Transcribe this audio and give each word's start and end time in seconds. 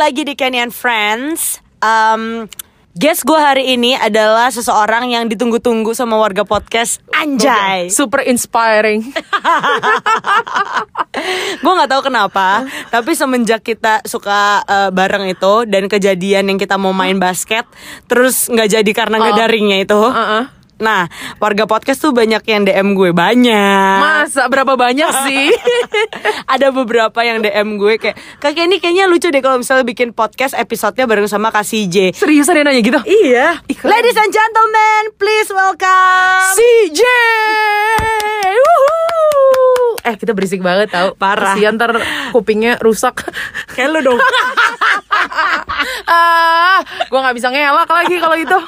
lagi 0.00 0.24
di 0.24 0.32
Kenny 0.32 0.56
and 0.56 0.72
Friends. 0.72 1.60
Um, 1.84 2.48
guest 2.92 3.22
gue 3.22 3.36
hari 3.36 3.70
ini 3.70 3.92
adalah 3.92 4.48
seseorang 4.48 5.12
yang 5.12 5.28
ditunggu-tunggu 5.28 5.92
sama 5.92 6.16
warga 6.16 6.40
podcast 6.40 7.04
Anjay. 7.12 7.92
Super 7.92 8.24
inspiring. 8.24 9.04
gue 11.60 11.72
nggak 11.76 11.90
tahu 11.90 12.02
kenapa, 12.02 12.64
tapi 12.88 13.12
semenjak 13.12 13.60
kita 13.60 14.00
suka 14.04 14.64
eh, 14.64 14.88
bareng 14.88 15.28
itu 15.28 15.68
dan 15.68 15.84
kejadian 15.84 16.48
yang 16.48 16.56
kita 16.56 16.80
mau 16.80 16.90
main 16.90 17.20
basket, 17.20 17.68
terus 18.08 18.48
nggak 18.48 18.80
jadi 18.80 18.90
karena 18.96 19.20
nggak 19.20 19.28
Oh. 19.30 19.36
ada 19.36 19.46
ringnya 19.46 19.78
itu. 19.84 20.00
Uh-uh. 20.00 20.44
Nah, 20.80 21.12
warga 21.36 21.68
podcast 21.68 22.00
tuh 22.00 22.16
banyak 22.16 22.40
yang 22.48 22.64
DM 22.64 22.96
gue 22.96 23.12
banyak. 23.12 23.96
Masa 24.00 24.48
berapa 24.48 24.80
banyak 24.80 25.12
sih? 25.28 25.52
ada 26.56 26.72
beberapa 26.72 27.20
yang 27.20 27.44
DM 27.44 27.76
gue 27.76 28.00
kayak 28.00 28.16
kakek 28.40 28.64
ini 28.64 28.80
kayaknya 28.80 29.04
lucu 29.04 29.28
deh 29.28 29.44
kalau 29.44 29.60
misalnya 29.60 29.84
bikin 29.84 30.16
podcast 30.16 30.56
episodenya 30.56 31.04
bareng 31.04 31.28
sama 31.28 31.52
Kak 31.52 31.68
CJ. 31.68 32.16
Seriusan 32.16 32.56
dia 32.56 32.64
nanya 32.64 32.80
gitu? 32.80 33.00
Iya. 33.04 33.60
Ladies 33.84 34.16
and 34.16 34.32
gentlemen, 34.32 35.02
please 35.20 35.52
welcome. 35.52 36.56
CJ. 36.56 37.00
Woohoo. 38.56 38.99
Eh 40.04 40.14
kita 40.16 40.32
berisik 40.32 40.64
banget 40.64 40.88
tau. 40.92 41.12
Parah. 41.16 41.56
Kasian 41.56 41.76
ntar 41.76 42.00
kupingnya 42.32 42.80
rusak. 42.80 43.26
Kayak 43.74 43.88
lu 43.96 44.00
dong. 44.12 44.20
ah, 46.10 46.78
Gue 47.10 47.20
gak 47.20 47.36
bisa 47.36 47.48
ngelak 47.50 47.90
lagi 47.90 48.16
kalau 48.16 48.36
itu. 48.38 48.58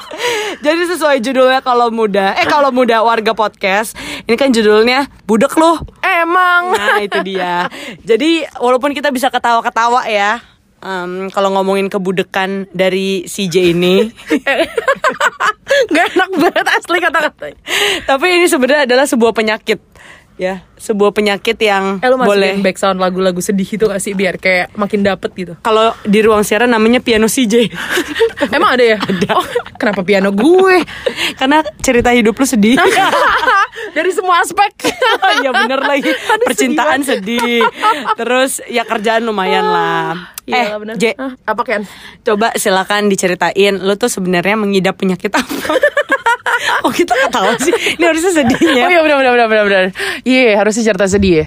Jadi 0.61 0.83
sesuai 0.91 1.17
judulnya 1.23 1.61
kalau 1.65 1.89
muda, 1.89 2.35
eh 2.37 2.47
kalau 2.47 2.75
muda 2.75 3.01
warga 3.01 3.33
podcast, 3.33 3.95
ini 4.27 4.37
kan 4.37 4.51
judulnya 4.51 5.09
budek 5.25 5.55
lu. 5.57 5.79
Emang. 6.03 6.75
Nah 6.75 6.99
itu 7.01 7.19
dia. 7.25 7.71
Jadi 8.03 8.45
walaupun 8.59 8.93
kita 8.93 9.15
bisa 9.15 9.31
ketawa-ketawa 9.31 10.07
ya, 10.11 10.43
em, 10.83 11.31
kalau 11.31 11.55
ngomongin 11.55 11.87
kebudekan 11.89 12.67
dari 12.75 13.25
CJ 13.25 13.75
ini, 13.75 14.11
Gak 15.95 16.07
enak 16.15 16.31
banget 16.37 16.67
asli 16.69 16.99
kata-katanya. 17.01 17.59
Tapi 18.05 18.27
ini 18.29 18.47
sebenarnya 18.47 18.85
adalah 18.85 19.07
sebuah 19.09 19.33
penyakit, 19.33 19.81
ya, 20.37 20.61
sebuah 20.83 21.15
penyakit 21.15 21.55
yang 21.57 21.97
Eh 21.97 22.09
lu 22.09 22.19
boleh. 22.19 22.59
background 22.59 22.99
lagu-lagu 22.99 23.39
sedih 23.39 23.65
itu 23.65 23.87
gak 23.87 23.97
sih 23.97 24.13
Biar 24.13 24.35
kayak 24.35 24.75
makin 24.75 25.01
dapet 25.01 25.31
gitu 25.33 25.55
Kalau 25.57 25.95
di 26.03 26.19
ruang 26.19 26.43
siaran 26.43 26.69
namanya 26.69 26.99
piano 26.99 27.25
CJ, 27.25 27.71
Emang 28.57 28.75
ada 28.75 28.83
ya? 28.83 28.99
Oh, 29.31 29.47
kenapa 29.73 30.03
piano 30.03 30.29
gue? 30.29 30.83
karena 31.35 31.63
cerita 31.79 32.11
hidup 32.11 32.35
lu 32.35 32.45
sedih. 32.45 32.75
Dari 33.97 34.11
semua 34.11 34.41
aspek 34.41 34.73
Iya 35.39 35.51
bener 35.55 35.81
lagi 35.81 36.09
Aduh, 36.09 36.45
Percintaan 36.45 37.01
sedih, 37.03 37.63
Terus 38.15 38.61
ya 38.67 38.83
kerjaan 38.83 39.23
lumayan 39.23 39.65
lah 39.65 40.17
Eh 40.43 40.53
Iya, 40.53 40.77
bener. 40.77 40.95
J 40.97 41.05
Hah, 41.15 41.33
Apa 41.45 41.63
Ken? 41.63 41.83
Coba 42.21 42.51
silakan 42.55 43.07
diceritain 43.07 43.79
Lu 43.79 43.95
tuh 43.95 44.09
sebenarnya 44.09 44.57
mengidap 44.57 44.97
penyakit 44.97 45.31
apa 45.31 45.77
Oh 46.83 46.91
kita 46.91 47.15
ketawa 47.17 47.55
sih 47.57 47.71
Ini 47.97 48.05
harusnya 48.05 48.33
sedihnya 48.35 48.83
Oh 48.83 48.91
iya 48.91 49.01
benar 49.03 49.19
benar 49.21 49.47
benar 49.47 49.65
benar. 49.65 49.83
Iya 50.23 50.59
harusnya 50.73 50.89
cerita 50.89 51.05
sedih 51.05 51.45
ya. 51.45 51.47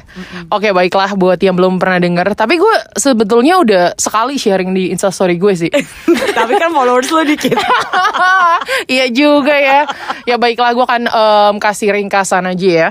Oke 0.54 0.70
baiklah 0.70 1.18
buat 1.18 1.42
yang 1.42 1.58
belum 1.58 1.82
pernah 1.82 1.98
dengar. 1.98 2.30
Tapi 2.38 2.62
gue 2.62 2.76
sebetulnya 2.94 3.58
udah 3.58 3.84
sekali 3.98 4.38
sharing 4.38 4.70
di 4.78 4.94
instastory 4.94 5.42
gue 5.42 5.54
sih. 5.58 5.72
Tapi 6.38 6.54
kan 6.62 6.70
followers 6.70 7.10
lu 7.10 7.26
dikit 7.26 7.58
iya 8.94 9.10
juga 9.10 9.58
ya. 9.58 9.90
Ya 10.30 10.38
baiklah 10.38 10.78
gue 10.78 10.86
akan 10.86 11.04
em, 11.10 11.56
kasih 11.58 11.90
ringkasan 11.98 12.46
aja 12.46 12.70
ya. 12.70 12.88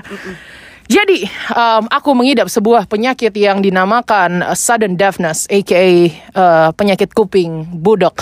Jadi, 0.85 1.25
em, 1.29 1.83
aku 1.89 2.13
mengidap 2.13 2.47
sebuah 2.47 2.85
penyakit 2.85 3.33
yang 3.33 3.59
dinamakan 3.59 4.45
uh, 4.45 4.53
sudden 4.53 4.93
deafness, 4.95 5.49
aka 5.49 6.13
uh, 6.37 6.69
penyakit 6.77 7.09
kuping 7.11 7.65
budok, 7.73 8.13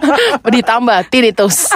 ditambah 0.54 0.98
tinnitus. 1.14 1.70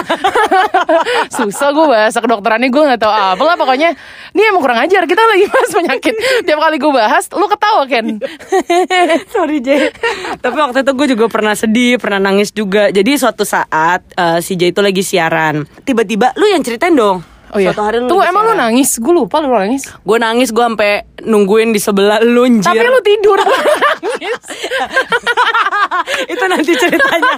Susah 1.35 1.69
gue 1.71 1.85
bahasa 1.87 2.19
kedokterannya 2.19 2.67
gue 2.67 2.83
nggak 2.83 3.01
tahu 3.01 3.13
apa 3.13 3.43
lah 3.43 3.55
pokoknya. 3.55 3.95
Ini 4.35 4.41
emang 4.51 4.61
kurang 4.61 4.83
ajar 4.83 5.07
kita 5.07 5.23
lagi 5.23 5.45
bahas 5.47 5.71
penyakit. 5.71 6.15
Tiap 6.43 6.59
kali 6.59 6.75
gue 6.75 6.91
bahas, 6.91 7.23
lu 7.31 7.47
ketawa 7.47 7.87
Ken. 7.87 8.19
Sorry 9.33 9.59
J 9.63 9.91
Tapi 10.39 10.55
waktu 10.55 10.85
itu 10.85 10.91
gue 10.93 11.07
juga 11.15 11.25
pernah 11.29 11.55
sedih 11.57 11.97
Pernah 11.99 12.19
nangis 12.21 12.53
juga 12.53 12.89
Jadi 12.89 13.17
suatu 13.17 13.43
saat 13.43 14.05
eh, 14.15 14.39
Si 14.43 14.55
J 14.57 14.73
itu 14.73 14.81
lagi 14.81 15.01
siaran 15.01 15.65
Tiba-tiba 15.83 16.35
lu 16.37 16.47
yang 16.49 16.63
ceritain 16.63 16.93
dong 16.93 17.32
Oh 17.53 17.61
iya. 17.61 17.69
Suatu 17.69 17.85
hari 17.85 18.01
lu 18.01 18.09
Tunggu 18.09 18.25
lagi 18.25 18.33
emang 18.33 18.43
lu 18.43 18.49
siaran. 18.49 18.63
nangis? 18.65 18.89
Gue 18.97 19.13
lupa 19.13 19.37
lu 19.37 19.49
nangis. 19.49 19.83
Gue 20.01 20.17
nangis 20.17 20.49
gue 20.49 20.63
sampai 20.63 20.91
nungguin 21.21 21.69
di 21.69 21.77
sebelah 21.77 22.17
lu 22.19 22.49
anjir. 22.49 22.65
Tapi 22.65 22.81
lu 22.83 22.99
tidur. 22.99 23.39
Itu 26.33 26.45
nanti 26.45 26.71
ceritanya 26.73 27.33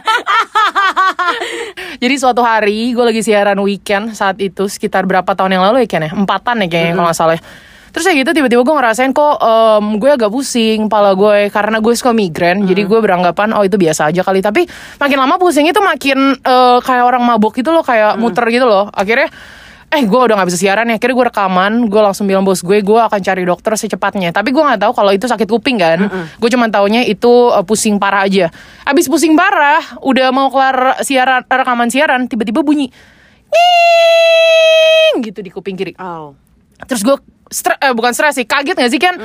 Jadi 2.00 2.16
suatu 2.16 2.42
hari 2.42 2.92
gue 2.92 3.06
lagi 3.06 3.22
siaran 3.22 3.60
weekend 3.62 4.14
saat 4.14 4.40
itu 4.40 4.68
sekitar 4.68 5.04
berapa 5.04 5.28
tahun 5.28 5.58
yang 5.58 5.64
lalu 5.64 5.86
ya 5.86 5.88
Ken 5.90 6.04
ya? 6.06 6.12
Empatan 6.12 6.64
ya 6.64 6.68
kayaknya 6.68 6.94
kalau 6.96 7.06
nggak 7.08 7.18
salah. 7.18 7.36
ya. 7.38 7.44
Terus 7.96 8.12
ya 8.12 8.14
gitu 8.20 8.32
tiba-tiba 8.36 8.60
gue 8.60 8.76
ngerasain 8.76 9.16
kok 9.16 9.36
em, 9.40 9.86
gue 9.96 10.10
agak 10.12 10.28
pusing 10.28 10.92
pala 10.92 11.16
gue 11.16 11.48
karena 11.48 11.80
gue 11.80 11.94
suka 11.96 12.12
migrain. 12.12 12.68
Jadi 12.68 12.84
gue 12.84 13.00
beranggapan 13.00 13.56
oh 13.56 13.64
itu 13.64 13.80
biasa 13.80 14.12
aja 14.12 14.20
kali. 14.20 14.44
Tapi 14.44 14.68
makin 15.00 15.18
lama 15.20 15.36
pusing 15.40 15.64
itu 15.64 15.80
makin 15.80 16.36
eh, 16.36 16.78
kayak 16.84 17.04
orang 17.08 17.24
mabuk 17.24 17.56
gitu 17.56 17.72
loh 17.72 17.88
kayak 17.88 18.20
muter 18.20 18.44
gitu 18.52 18.68
loh. 18.68 18.92
Akhirnya 18.92 19.32
eh 19.96 20.06
gue 20.06 20.22
udah 20.22 20.36
nggak 20.36 20.50
bisa 20.52 20.60
siaran 20.60 20.92
ya. 20.92 21.00
Akhirnya 21.00 21.16
gue 21.16 21.28
rekaman 21.32 21.74
gue 21.88 22.02
langsung 22.04 22.28
bilang 22.28 22.44
bos 22.44 22.60
gue 22.62 22.84
gue 22.84 23.00
akan 23.00 23.20
cari 23.24 23.44
dokter 23.48 23.72
secepatnya. 23.80 24.36
Tapi 24.36 24.52
gue 24.52 24.60
nggak 24.60 24.84
tahu 24.84 24.92
kalau 24.92 25.12
itu 25.16 25.26
sakit 25.26 25.48
kuping 25.48 25.80
kan. 25.80 26.12
Gue 26.38 26.50
cuma 26.52 26.68
taunya 26.68 27.02
itu 27.08 27.52
eh, 27.56 27.64
pusing 27.64 27.98
parah 27.98 28.28
aja. 28.28 28.52
Abis 28.84 29.08
pusing 29.08 29.34
parah 29.34 29.82
udah 30.04 30.30
mau 30.36 30.52
kelar 30.52 31.02
siaran 31.02 31.48
rekaman 31.48 31.88
siaran 31.90 32.28
tiba-tiba 32.28 32.62
bunyi 32.62 32.92
Nying, 33.56 35.24
gitu 35.24 35.40
di 35.40 35.48
kuping 35.54 35.80
kiri. 35.80 35.94
Oh. 35.96 36.36
Terus 36.86 37.02
gue 37.08 37.16
stre- 37.48 37.80
eh, 37.80 37.94
bukan 37.96 38.12
stres 38.12 38.36
sih 38.36 38.44
kaget 38.44 38.76
gak 38.76 38.92
sih 38.92 39.00
kan 39.00 39.16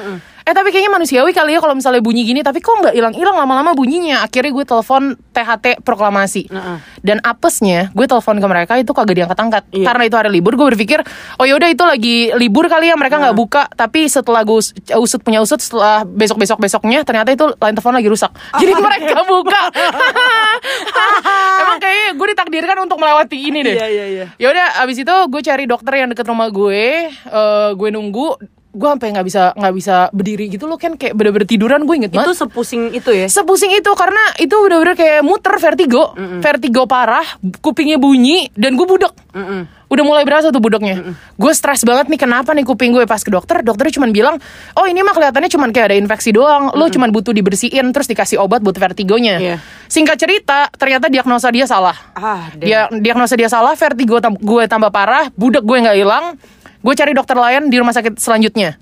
eh 0.50 0.55
tapi 0.56 0.75
kayaknya 0.75 0.91
manusiawi 0.91 1.31
kali 1.31 1.55
ya 1.55 1.62
kalau 1.62 1.78
misalnya 1.78 2.03
bunyi 2.03 2.27
gini. 2.27 2.43
Tapi 2.43 2.59
kok 2.59 2.75
nggak 2.75 2.91
hilang-hilang 2.91 3.38
lama-lama 3.38 3.71
bunyinya? 3.71 4.27
Akhirnya 4.27 4.50
gue 4.50 4.66
telepon 4.66 5.15
THT 5.31 5.87
proklamasi. 5.87 6.50
Heeh. 6.50 6.78
dan 7.00 7.16
apesnya 7.22 7.88
gue 7.94 8.05
telepon 8.05 8.37
ke 8.37 8.47
mereka 8.50 8.72
itu 8.77 8.91
kagak 8.91 9.15
diangkat-angkat. 9.16 9.62
Iya. 9.71 9.87
karena 9.87 10.03
itu 10.05 10.16
hari 10.19 10.31
libur 10.34 10.53
gue 10.53 10.66
berpikir 10.75 11.00
oh 11.38 11.47
yaudah 11.47 11.71
itu 11.71 11.81
lagi 11.81 12.16
libur 12.34 12.66
kali 12.66 12.91
ya 12.91 12.99
mereka 12.99 13.22
nggak 13.22 13.37
buka. 13.38 13.71
Tapi 13.71 14.11
setelah 14.11 14.43
gue 14.43 14.59
us- 14.59 14.75
usut 14.99 15.22
punya 15.22 15.38
usut 15.38 15.62
setelah 15.62 16.03
besok 16.03 16.37
besok 16.37 16.59
besoknya 16.59 17.06
ternyata 17.06 17.31
itu 17.31 17.47
line 17.47 17.77
telepon 17.78 17.94
lagi 17.94 18.09
rusak. 18.11 18.34
Jadi 18.61 18.72
mereka 18.75 19.22
buka. 19.22 19.62
Emang 21.62 21.78
kayaknya 21.78 22.09
gue 22.12 22.27
ditakdirkan 22.34 22.77
untuk 22.82 22.99
melewati 22.99 23.38
ini 23.38 23.62
deh. 23.62 23.77
Iya 23.77 23.87
iya 23.87 24.05
iya. 24.09 24.27
Ya 24.34 24.49
udah 24.50 24.67
abis 24.82 24.99
itu 24.99 25.15
gue 25.31 25.41
cari 25.41 25.65
dokter 25.65 25.93
yang 25.94 26.09
deket 26.11 26.27
rumah 26.27 26.50
gue 26.50 26.82
eh, 27.09 27.71
gue 27.72 27.88
nunggu 27.91 28.59
gue 28.70 28.88
sampai 28.88 29.10
nggak 29.10 29.26
bisa 29.26 29.42
nggak 29.53 29.75
bisa 29.75 29.97
berdiri 30.10 30.47
gitu 30.47 30.64
loh 30.64 30.75
kan 30.75 30.94
kayak 30.94 31.12
bener-bener 31.12 31.42
tiduran 31.42 31.82
gue 31.82 31.94
inget 31.97 32.10
Itu 32.10 32.22
banget. 32.22 32.38
sepusing 32.38 32.82
itu 32.92 33.10
ya? 33.10 33.26
Sepusing 33.26 33.70
itu 33.72 33.91
karena 33.92 34.22
itu 34.36 34.54
bener-bener 34.54 34.94
kayak 34.94 35.20
muter 35.20 35.54
vertigo. 35.56 36.14
Vertigo 36.38 36.86
parah 36.86 37.26
kupingnya 37.58 37.97
bunyi 37.97 38.47
dan 38.53 38.75
gue 38.75 38.84
budek. 38.84 39.10
Mm-mm. 39.31 39.62
udah 39.86 40.04
mulai 40.04 40.22
berasa 40.22 40.48
tuh 40.48 40.58
budeknya. 40.58 41.14
Gue 41.32 41.50
stres 41.50 41.82
banget 41.82 42.06
nih 42.06 42.16
kenapa 42.16 42.50
nih 42.50 42.62
kuping 42.62 42.91
gue 42.91 43.03
pas 43.04 43.19
ke 43.19 43.26
dokter? 43.28 43.58
Dokternya 43.60 43.91
cuma 43.92 44.06
bilang 44.08 44.38
oh 44.72 44.84
ini 44.84 45.00
mah 45.00 45.10
kelihatannya 45.10 45.47
cuma 45.48 45.66
kayak 45.69 45.91
ada 45.91 45.97
infeksi 45.97 46.31
doang. 46.31 46.70
Lo 46.70 46.87
cuma 46.88 47.06
butuh 47.06 47.31
dibersihin 47.31 47.91
terus 47.91 48.06
dikasih 48.06 48.38
obat 48.38 48.58
buat 48.60 48.75
vertigonya. 48.75 49.37
Iya. 49.37 49.56
singkat 49.87 50.14
cerita 50.16 50.70
ternyata 50.72 51.06
diagnosa 51.06 51.50
dia 51.50 51.64
salah. 51.64 51.98
Ah 52.12 52.47
damn. 52.52 52.60
dia 52.60 52.81
diagnosa 52.92 53.34
dia 53.34 53.46
salah 53.46 53.75
vertigo 53.75 54.19
tam- 54.19 54.34
gue 54.37 54.62
tambah 54.64 54.88
parah 54.88 55.26
budek 55.32 55.62
gue 55.62 55.76
nggak 55.81 55.96
hilang 55.96 56.38
gue 56.81 56.94
cari 56.94 57.12
dokter 57.12 57.37
lain 57.37 57.69
di 57.69 57.77
rumah 57.77 57.93
sakit 57.93 58.17
selanjutnya. 58.17 58.77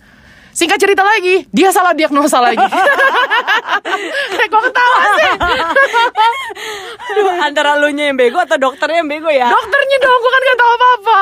Singkat 0.49 0.79
cerita 0.79 1.03
lagi 1.03 1.47
dia 1.51 1.71
salah 1.71 1.95
diagnosa 1.95 2.39
lagi. 2.39 2.59
Kayak 4.33 4.49
gue 4.49 4.63
ketawa 4.65 4.99
sih. 5.15 5.33
Aduh, 7.09 7.27
Antara 7.39 7.79
lu 7.79 7.91
nya 7.91 8.11
yang 8.11 8.19
bego 8.19 8.39
atau 8.39 8.59
dokternya 8.59 9.03
yang 9.03 9.09
bego 9.09 9.31
ya? 9.31 9.47
Dokternya 9.47 9.97
dong 9.99 10.19
gue 10.19 10.31
kan 10.31 10.43
gak 10.43 10.59
tahu 10.59 10.71
apa 10.71 10.89
apa 10.91 11.21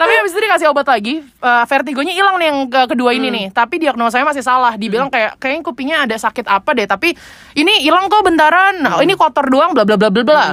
tapi 0.00 0.16
habis 0.16 0.32
itu 0.32 0.40
dikasih 0.40 0.72
obat 0.72 0.88
lagi. 0.88 1.20
Eh, 1.20 1.64
vertigonya 1.68 2.16
hilang 2.16 2.40
nih 2.40 2.46
yang 2.48 2.58
ke- 2.72 2.88
kedua 2.88 3.12
ini 3.12 3.28
nih. 3.28 3.46
Tapi 3.52 3.76
diagnosanya 3.76 4.32
masih 4.32 4.40
salah. 4.40 4.72
Dibilang 4.72 5.12
kayak 5.12 5.36
kayaknya 5.36 5.60
kupingnya 5.60 5.96
ada 6.08 6.16
sakit 6.16 6.48
apa 6.48 6.72
deh. 6.72 6.88
Tapi 6.88 7.12
ini 7.52 7.84
hilang 7.84 8.08
kok 8.08 8.24
bentaran. 8.24 8.80
Nah, 8.80 8.96
ini 9.04 9.12
kotor 9.12 9.52
doang 9.52 9.76
bla 9.76 9.84
bla 9.84 10.00
bla 10.00 10.08
bla 10.08 10.24
bla 10.24 10.44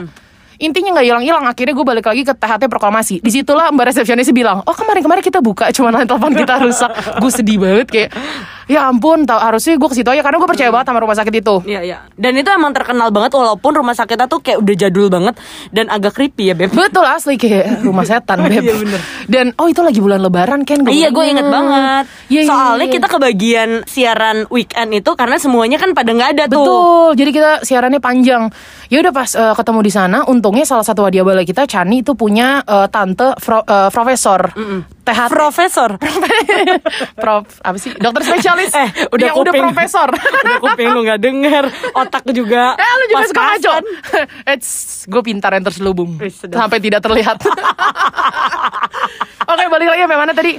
intinya 0.57 0.97
nggak 0.97 1.05
hilang-hilang 1.05 1.45
akhirnya 1.45 1.73
gue 1.73 1.85
balik 1.85 2.05
lagi 2.05 2.21
ke 2.25 2.33
THT 2.33 2.63
proklamasi. 2.69 3.15
Di 3.21 3.31
situlah 3.31 3.69
mbak 3.73 3.93
resepsionis 3.93 4.29
bilang 4.33 4.61
oh 4.65 4.75
kemarin-kemarin 4.75 5.23
kita 5.23 5.39
buka 5.41 5.69
cuma 5.73 5.93
telepon 5.93 6.33
kita 6.33 6.55
rusak. 6.61 6.91
Gue 7.21 7.31
sedih 7.31 7.57
banget 7.61 7.87
kayak 7.89 8.09
ya 8.67 8.85
ampun 8.85 9.23
tau, 9.23 9.35
harusnya 9.35 9.73
gue 9.73 9.87
ke 9.87 9.95
situ 9.95 10.07
aja 10.07 10.19
karena 10.19 10.37
gue 10.37 10.45
percaya 10.45 10.69
banget 10.69 10.85
sama 10.85 10.99
rumah 10.99 11.15
sakit 11.15 11.33
itu 11.33 11.55
Iya 11.63 11.81
iya. 11.81 11.97
Dan 12.13 12.35
itu 12.35 12.47
emang 12.47 12.71
terkenal 12.71 13.09
banget 13.09 13.33
walaupun 13.33 13.71
rumah 13.73 13.91
sakitnya 13.91 14.27
tuh 14.27 14.39
kayak 14.39 14.59
udah 14.59 14.75
jadul 14.77 15.07
banget 15.07 15.35
dan 15.69 15.87
agak 15.87 16.13
creepy 16.13 16.49
ya 16.49 16.53
beb. 16.53 16.69
Betul 16.69 17.03
asli 17.03 17.35
kayak 17.35 17.81
rumah 17.81 18.03
setan 18.03 18.43
beb. 18.45 18.59
Iya, 18.59 18.73
bener. 18.75 18.99
Dan 19.25 19.45
oh 19.55 19.65
itu 19.65 19.79
lagi 19.79 19.97
bulan 19.97 20.19
lebaran 20.19 20.61
kan 20.61 20.83
Iya 20.83 21.09
gue 21.09 21.25
inget 21.25 21.47
banget. 21.47 22.05
Iya, 22.27 22.41
Soalnya 22.45 22.85
iya. 22.85 22.93
kita 22.93 23.07
kebagian 23.07 23.69
siaran 23.83 24.37
weekend 24.47 24.91
itu 24.93 25.11
karena 25.13 25.37
semuanya 25.37 25.77
kan 25.77 25.91
pada 25.91 26.11
nggak 26.11 26.29
ada 26.35 26.43
tuh. 26.45 26.59
Betul. 26.59 27.09
Jadi 27.17 27.29
kita 27.31 27.51
siarannya 27.63 27.97
panjang. 27.97 28.51
Ya 28.87 28.99
udah 28.99 29.11
pas 29.11 29.31
eh, 29.31 29.53
ketemu 29.53 29.79
di 29.79 29.91
sana, 29.91 30.17
untungnya 30.23 30.63
salah 30.63 30.83
satu 30.83 31.03
hadiah 31.03 31.23
balai 31.23 31.43
kita 31.43 31.63
Chani 31.63 32.01
itu 32.01 32.13
punya 32.13 32.59
eh, 32.61 32.87
tante 32.87 33.35
fro- 33.37 33.63
eh, 33.63 33.89
profesor. 33.89 34.51
THT. 35.07 35.31
Profesor. 35.31 35.89
Prof 37.23 37.47
apa 37.63 37.77
sih? 37.79 37.95
Dokter 37.95 38.21
spesialis. 38.27 38.75
Eh, 38.75 38.89
udah 39.07 39.27
Yang 39.31 39.37
udah 39.39 39.51
kuping. 39.55 39.63
profesor. 39.63 40.07
udah 40.43 40.57
kuping 40.59 40.87
lu 40.91 40.99
nggak 41.07 41.19
denger, 41.23 41.63
otak 41.95 42.23
juga. 42.35 42.75
Eh 42.81 42.91
lu 42.99 43.03
juga 43.09 43.25
suka 43.31 43.41
ngaco. 43.41 43.73
Eits, 44.43 44.69
gue 45.07 45.21
pintar 45.23 45.51
yang 45.55 45.65
terselubung. 45.65 46.19
Sampai 46.31 46.83
tidak 46.83 46.99
terlihat 46.99 47.39
Oke 49.47 49.63
balik 49.71 49.87
lagi 49.87 50.01
sampai 50.03 50.19
mana 50.19 50.33
tadi? 50.35 50.53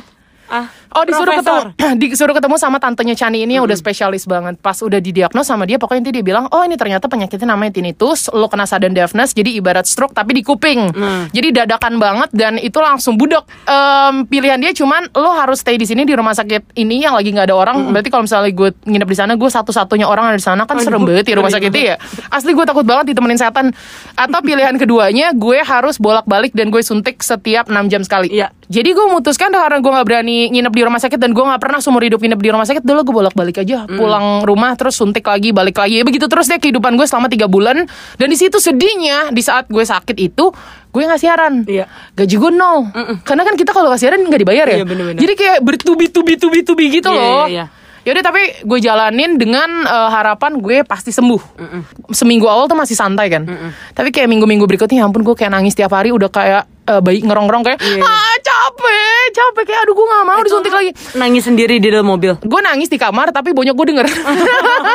Ah, 0.49 0.65
Oh 0.90 1.05
disuruh 1.05 1.37
profesor. 1.37 1.73
ketemu 1.76 1.96
Disuruh 1.99 2.35
ketemu 2.35 2.56
sama 2.56 2.79
tantenya 2.79 3.12
Chani 3.12 3.44
ini 3.44 3.56
yang 3.56 3.64
udah 3.64 3.76
spesialis 3.76 4.25
banget. 4.25 4.56
Pas 4.58 4.76
udah 4.79 4.99
didiagnos 4.99 5.44
sama 5.44 5.64
dia 5.64 5.76
Pokoknya 5.76 6.00
nanti 6.00 6.12
dia 6.14 6.25
bilang 6.25 6.49
Oh 6.49 6.62
ini 6.62 6.75
ternyata 6.75 7.06
penyakitnya 7.06 7.52
namanya 7.52 7.75
tinnitus 7.75 8.31
Lo 8.31 8.49
kena 8.49 8.64
sudden 8.64 8.93
deafness 8.93 9.32
Jadi 9.32 9.56
ibarat 9.56 9.85
stroke 9.85 10.12
tapi 10.12 10.32
di 10.32 10.43
kuping. 10.43 10.90
Jadi 11.31 11.49
dadakan 11.52 11.96
banget 11.96 12.29
Dan 12.32 12.56
itu 12.56 12.79
langsung 12.79 13.14
budok 13.14 13.44
Em, 13.64 14.25
Pilihan 14.25 14.56
dia 14.58 14.73
cuman 14.73 15.12
Lo 15.12 15.32
harus 15.32 15.61
stay 15.61 15.76
di 15.76 15.85
sini 15.85 16.02
Di 16.02 16.17
rumah 16.17 16.32
sakit 16.32 16.75
ini 16.76 17.05
Yang 17.05 17.14
lagi 17.20 17.29
nggak 17.37 17.46
ada 17.49 17.56
orang. 17.56 17.76
Berarti 17.90 18.08
kalau 18.08 18.25
misalnya 18.25 18.50
gue 18.50 18.70
nginep 18.85 19.08
di 19.08 19.17
sana 19.17 19.32
Gue 19.35 19.50
satu-satunya 19.50 20.06
orang 20.08 20.32
ada 20.32 20.38
di 20.38 20.44
sana 20.44 20.64
Kan 20.64 20.81
serem 20.81 21.05
banget 21.05 21.26
di 21.26 21.35
rumah 21.35 21.50
sakit 21.50 21.69
itu 21.69 21.81
ya 21.85 21.96
Asli 22.29 22.52
gue 22.52 22.64
takut 22.64 22.82
banget 22.82 23.12
ditemenin 23.12 23.37
setan. 23.37 23.70
Atau 24.14 24.40
pilihan 24.40 24.75
keduanya 24.75 25.37
Gue 25.37 25.61
harus 25.61 26.00
bolak-balik 26.00 26.52
Dan 26.52 26.69
gue 26.69 26.81
suntik 26.81 27.20
setiap 27.20 27.69
6 27.69 27.93
jam 27.93 28.02
sekali. 28.02 28.29
Iya. 28.31 28.50
jadi 28.69 28.93
gue 28.93 29.05
memutuskan 29.08 29.49
karena 29.49 29.81
gue 29.81 29.90
nggak 29.90 30.06
berani 30.06 30.52
nginep 30.52 30.75
di 30.78 30.84
rumah 30.84 30.96
sakit 30.96 31.19
dan 31.19 31.30
gue 31.30 31.42
nggak 31.42 31.58
pernah 31.58 31.78
seumur 31.78 31.98
hidup 32.00 32.16
nginep 32.16 32.38
di 32.38 32.48
rumah 32.48 32.62
sakit 32.62 32.80
dulu 32.80 33.02
gue 33.02 33.14
bolak 33.16 33.34
balik 33.34 33.58
aja 33.58 33.82
pulang 33.84 34.40
rumah 34.40 34.72
terus 34.72 34.94
suntik 34.94 35.22
lagi 35.22 35.50
balik 35.50 35.75
lagi 35.75 35.98
ya 35.98 36.04
begitu 36.04 36.25
terus 36.25 36.46
deh 36.46 36.56
kehidupan 36.56 36.94
gue 36.94 37.04
selama 37.04 37.26
tiga 37.26 37.44
bulan 37.44 37.82
dan 38.14 38.26
di 38.26 38.34
situ 38.34 38.56
sedihnya 38.56 39.28
di 39.28 39.40
saat 39.40 39.66
gue 39.66 39.82
sakit 39.82 40.14
itu 40.16 40.54
gue 40.88 41.02
nggak 41.02 41.19
siaran 41.19 41.54
Iya. 41.64 41.84
gaji 42.14 42.34
gue 42.34 42.50
nol 42.50 42.88
karena 43.20 43.42
kan 43.42 43.54
kita 43.54 43.70
kalau 43.70 43.88
nggak 43.88 43.98
siaran 43.98 44.22
nggak 44.22 44.40
dibayar 44.40 44.66
ya 44.66 44.76
Iya, 44.76 44.86
bener-bener. 44.86 45.19
jadi 45.19 45.32
kayak 45.34 45.58
bertubi-tubi-tubi-tubi 45.60 46.84
gitu 46.92 47.08
Iya, 47.08 47.19
loh 47.19 47.44
iya, 47.44 47.54
iya. 47.54 47.66
Yaudah 48.06 48.25
tapi 48.25 48.40
gue 48.62 48.78
jalanin 48.80 49.36
dengan 49.36 49.69
eh, 49.84 50.08
harapan 50.08 50.56
gue 50.56 50.80
pasti 50.80 51.12
sembuh. 51.12 51.60
Seminggu 52.08 52.48
awal 52.48 52.64
tuh 52.64 52.72
masih 52.72 52.96
santai 52.96 53.28
kan. 53.28 53.44
Tapi 53.92 54.08
kayak 54.08 54.25
minggu-minggu 54.26 54.64
berikutnya 54.64 55.02
ya 55.02 55.04
ampun 55.04 55.20
gue 55.20 55.36
kayak 55.36 55.52
nangis 55.52 55.76
tiap 55.76 55.92
hari 55.92 56.08
udah 56.08 56.30
kayak 56.30 56.64
eh, 56.88 57.00
bayi 57.04 57.20
ngerong-ngerong 57.20 57.64
kayak 57.66 57.78
Iya, 57.78 58.00
iya. 58.00 58.02
ah 58.02 58.36
capek, 58.58 59.25
capek 59.31 59.64
kayak 59.64 59.81
aduh 59.87 59.94
gue 59.94 60.06
gak 60.08 60.25
mau 60.26 60.40
disuntik 60.43 60.72
lagi. 60.75 60.90
Nangis 61.14 61.46
sendiri 61.46 61.78
di 61.78 61.88
dalam 61.88 62.06
mobil. 62.06 62.34
Gue 62.43 62.60
nangis 62.60 62.90
di 62.90 62.99
kamar 62.99 63.31
tapi 63.31 63.55
bonyok 63.55 63.75
gue 63.75 63.87
denger. 63.94 64.06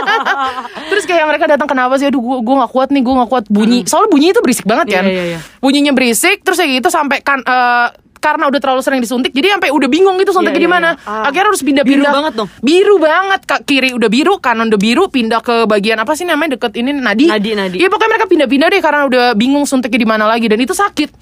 Terus 0.92 1.04
kayak 1.08 1.26
mereka 1.26 1.46
datang 1.48 1.68
kenapa 1.68 1.96
sih? 1.96 2.12
Aduh 2.12 2.20
gue 2.20 2.38
gue 2.44 2.56
gak 2.60 2.72
kuat 2.72 2.90
nih, 2.92 3.02
gue 3.02 3.14
gak 3.16 3.30
kuat 3.32 3.46
bunyi. 3.48 3.88
Soalnya 3.88 4.10
bunyi 4.12 4.28
itu 4.32 4.42
berisik 4.44 4.68
banget 4.68 4.88
kan. 4.92 5.04
Iya, 5.08 5.12
iya, 5.12 5.24
iya. 5.36 5.40
Bunyinya 5.64 5.96
berisik 5.96 6.44
terus 6.44 6.60
kayak 6.60 6.84
gitu 6.84 6.90
sampai 6.92 7.24
kan 7.24 7.40
eh, 7.40 7.88
karena 8.24 8.48
udah 8.48 8.60
terlalu 8.64 8.80
sering 8.80 9.04
disuntik 9.04 9.36
jadi 9.36 9.60
sampai 9.60 9.68
udah 9.76 9.92
bingung 9.92 10.16
gitu 10.16 10.32
suntiknya 10.32 10.56
Iya, 10.56 10.68
di 10.68 10.72
mana. 10.72 10.90
iya. 10.96 11.12
Ah. 11.12 11.28
Akhirnya 11.28 11.52
harus 11.52 11.60
pindah-pindah. 11.60 12.08
Biru 12.08 12.18
banget 12.20 12.34
dong. 12.40 12.50
Biru 12.64 12.96
banget. 12.96 13.42
Kak 13.44 13.62
kiri 13.68 13.90
udah 13.92 14.08
biru, 14.08 14.34
kanan 14.40 14.72
udah 14.72 14.80
biru, 14.80 15.04
pindah 15.12 15.44
ke 15.44 15.68
bagian 15.68 16.00
apa 16.00 16.16
sih 16.16 16.24
namanya 16.24 16.56
deket 16.56 16.72
ini 16.80 16.96
nadi. 16.96 17.28
Nadi, 17.28 17.52
nadi. 17.52 17.78
Iya 17.84 17.92
pokoknya 17.92 18.12
mereka 18.16 18.26
pindah-pindah 18.32 18.68
deh 18.72 18.80
karena 18.80 19.02
udah 19.12 19.26
bingung 19.36 19.68
suntiknya 19.68 20.00
di 20.00 20.08
mana 20.08 20.24
lagi 20.24 20.48
dan 20.48 20.60
itu 20.60 20.72
sakit. 20.72 21.20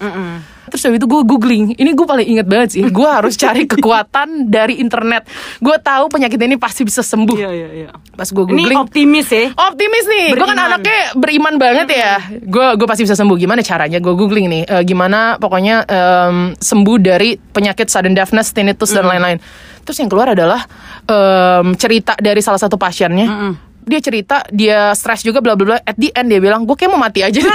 Terus 0.62 0.82
habis 0.84 0.98
itu 0.98 1.06
gue 1.06 1.22
googling, 1.22 1.74
ini 1.74 1.90
gue 1.90 2.06
paling 2.06 2.26
inget 2.28 2.46
banget 2.46 2.68
sih. 2.72 2.82
Gue 2.86 3.08
harus 3.18 3.34
cari 3.34 3.66
kekuatan 3.66 4.46
dari 4.46 4.78
internet. 4.78 5.26
Gue 5.58 5.74
tahu 5.76 6.06
penyakit 6.06 6.38
ini 6.38 6.54
pasti 6.54 6.82
bisa 6.82 7.00
sembuh. 7.00 7.34
Iya 7.34 7.50
iya 7.50 7.68
iya. 7.74 7.88
Pas 8.14 8.26
gue 8.26 8.44
Ini 8.44 8.50
googling, 8.54 8.78
optimis 8.78 9.26
ya. 9.26 9.50
optimis 9.52 10.04
nih. 10.06 10.26
Gue 10.32 10.44
kan 10.44 10.58
anaknya 10.58 10.98
beriman 11.14 11.54
banget 11.56 11.88
ya. 11.90 12.12
Gue 12.40 12.66
gue 12.74 12.86
pasti 12.86 13.02
bisa 13.02 13.14
sembuh. 13.14 13.34
Gimana 13.34 13.60
caranya? 13.60 13.98
Gue 13.98 14.14
googling 14.14 14.46
nih. 14.46 14.62
eh, 14.64 14.82
gimana 14.82 15.34
pokoknya 15.36 15.82
em, 15.84 16.36
sembuh 16.54 16.96
dari 16.98 17.34
penyakit 17.34 17.88
sudden 17.88 18.14
deafness, 18.14 18.52
tinnitus 18.52 18.92
dan 18.92 19.04
lain-lain. 19.04 19.42
Terus 19.82 19.98
yang 19.98 20.06
keluar 20.06 20.30
adalah 20.30 20.62
em, 21.04 21.74
cerita 21.74 22.14
dari 22.16 22.38
salah 22.38 22.60
satu 22.60 22.78
pasiennya. 22.78 23.58
Dia 23.82 23.98
cerita 23.98 24.46
dia 24.46 24.94
stres 24.94 25.26
juga 25.26 25.42
bla 25.42 25.58
bla 25.58 25.74
bla. 25.74 25.78
At 25.82 25.98
the 25.98 26.14
end 26.14 26.30
dia 26.30 26.38
bilang 26.38 26.62
gue 26.62 26.76
kayak 26.78 26.86
mau 26.88 27.02
mati 27.02 27.26
aja. 27.26 27.42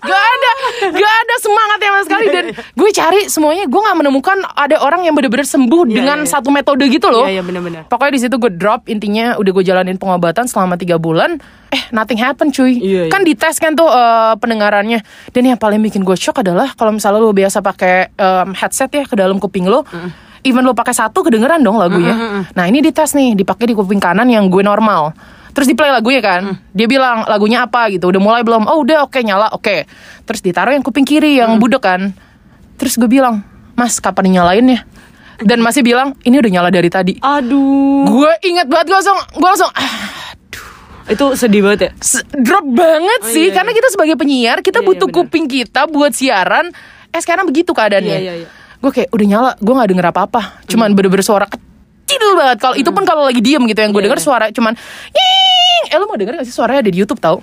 gak 0.00 0.22
ada 0.22 0.50
gak 0.90 1.14
ada 1.24 1.34
semangat 1.40 1.78
sama 1.80 2.00
sekali 2.06 2.26
dan 2.30 2.44
gue 2.54 2.90
cari 2.90 3.20
semuanya 3.26 3.64
gue 3.66 3.80
nggak 3.80 3.98
menemukan 3.98 4.38
ada 4.54 4.80
orang 4.80 5.04
yang 5.04 5.14
bener-bener 5.14 5.44
sembuh 5.44 5.82
Iya, 5.82 5.96
dengan 5.96 6.18
iya, 6.22 6.26
iya. 6.28 6.32
satu 6.32 6.48
metode 6.52 6.84
gitu 6.86 7.08
loh 7.08 7.24
Iya, 7.24 7.40
iya, 7.40 7.42
bener-bener. 7.42 7.82
Pokoknya 7.86 8.12
di 8.14 8.20
situ 8.20 8.34
gue 8.36 8.52
drop 8.52 8.86
intinya 8.86 9.36
udah 9.36 9.50
gue 9.50 9.64
jalanin 9.64 9.96
pengobatan 9.96 10.46
selama 10.46 10.76
tiga 10.76 10.96
bulan. 10.96 11.40
Eh 11.70 11.82
nothing 11.90 12.18
happen 12.18 12.50
cuy. 12.50 12.76
Iya, 12.76 13.06
iya. 13.06 13.10
Kan 13.10 13.22
dites 13.22 13.56
kan 13.56 13.72
tuh 13.74 13.86
eh, 13.86 14.34
pendengarannya. 14.36 15.00
Dan 15.30 15.42
yang 15.46 15.58
paling 15.58 15.80
bikin 15.80 16.02
gue 16.02 16.14
shock 16.14 16.40
adalah 16.40 16.72
kalau 16.74 16.90
misalnya 16.90 17.20
lo 17.20 17.32
biasa 17.32 17.60
pakai 17.60 18.12
em, 18.12 18.48
headset 18.54 18.90
ya 18.90 19.04
ke 19.04 19.14
dalam 19.14 19.38
kuping 19.38 19.66
lo. 19.66 19.82
Even 20.40 20.64
lo 20.64 20.72
pakai 20.72 20.96
satu 20.96 21.20
kedengeran 21.20 21.60
dong 21.60 21.76
lagunya. 21.76 22.44
Nah 22.52 22.64
ini 22.64 22.80
dites 22.80 23.12
nih 23.12 23.36
dipakai 23.36 23.68
di 23.68 23.74
kuping 23.76 24.00
kanan 24.00 24.26
yang 24.26 24.48
gue 24.48 24.62
normal. 24.62 25.12
Terus 25.60 25.68
di 25.68 25.76
play 25.76 25.92
lagunya 25.92 26.18
kan, 26.18 26.42
dia 26.70 26.88
bilang 26.88 27.20
lagunya 27.22 27.60
apa 27.60 27.92
gitu, 27.92 28.08
udah 28.08 28.16
mulai 28.16 28.40
belum? 28.40 28.64
Oh 28.64 28.80
udah 28.80 29.04
oke 29.04 29.20
nyala 29.20 29.52
oke. 29.52 29.84
Terus 30.24 30.40
ditaruh 30.40 30.72
yang 30.72 30.80
kuping 30.80 31.04
kiri 31.04 31.36
yang 31.36 31.60
budek 31.60 31.84
kan. 31.84 32.16
Terus 32.74 32.96
gue 32.96 33.04
bilang, 33.06 33.44
Mas 33.74 33.96
kapan 33.96 34.32
nyalainnya? 34.32 34.88
Dan 35.38 35.60
masih 35.60 35.80
bilang 35.80 36.16
ini 36.22 36.32
udah 36.34 36.48
nyala 36.50 36.68
dari 36.68 36.88
tadi. 36.88 37.12
Aduh. 37.16 38.04
Gue 38.04 38.32
inget 38.42 38.64
banget 38.66 38.88
gue 38.88 38.96
langsung 38.96 39.20
gue 39.30 39.44
langsung 39.46 39.68
ah, 39.68 39.92
Itu 41.06 41.34
sedih 41.34 41.60
banget 41.60 41.80
ya. 41.82 41.90
s- 41.94 42.24
drop 42.30 42.64
banget 42.66 43.20
Oh, 43.20 43.28
sih 43.28 43.48
iya, 43.48 43.52
karena 43.52 43.68
iya. 43.68 43.76
kita 43.76 43.88
sebagai 43.90 44.14
penyiar 44.14 44.58
kita 44.60 44.78
Iya, 44.78 44.86
butuh 44.86 45.04
iya, 45.04 45.12
benar. 45.12 45.26
kuping 45.26 45.44
kita 45.46 45.80
buat 45.86 46.12
siaran. 46.12 46.72
Eh 47.10 47.18
sekarang 47.18 47.44
begitu 47.44 47.70
keadaannya. 47.70 48.14
Iya, 48.14 48.20
iya, 48.22 48.34
iya. 48.38 48.48
Gue 48.78 48.90
kayak 48.90 49.10
udah 49.10 49.26
nyala, 49.26 49.50
gue 49.56 49.74
nggak 49.74 49.90
denger 49.90 50.06
apa-apa. 50.08 50.40
Cuman 50.64 50.92
bener-bener 50.92 51.20
suara 51.20 51.44
kecil 51.44 51.68
banget. 52.18 52.58
Kalau 52.58 52.74
itu 52.74 52.90
pun 52.90 53.04
kalau 53.06 53.22
lagi 53.28 53.40
diem 53.44 53.62
gitu 53.68 53.78
yang 53.78 53.92
gue 53.94 54.00
Hmm. 54.00 54.06
Iya, 54.06 54.06
denger 54.10 54.20
iya. 54.20 54.26
suara 54.26 54.46
cuman 54.50 54.72
Ying! 55.12 55.84
Eh 55.92 55.96
lu 56.00 56.06
mau 56.08 56.16
denger 56.16 56.34
gak 56.40 56.46
sih 56.48 56.54
suaranya 56.54 56.80
ada 56.86 56.90
di 56.90 56.98
YouTube 56.98 57.20
tau? 57.20 57.38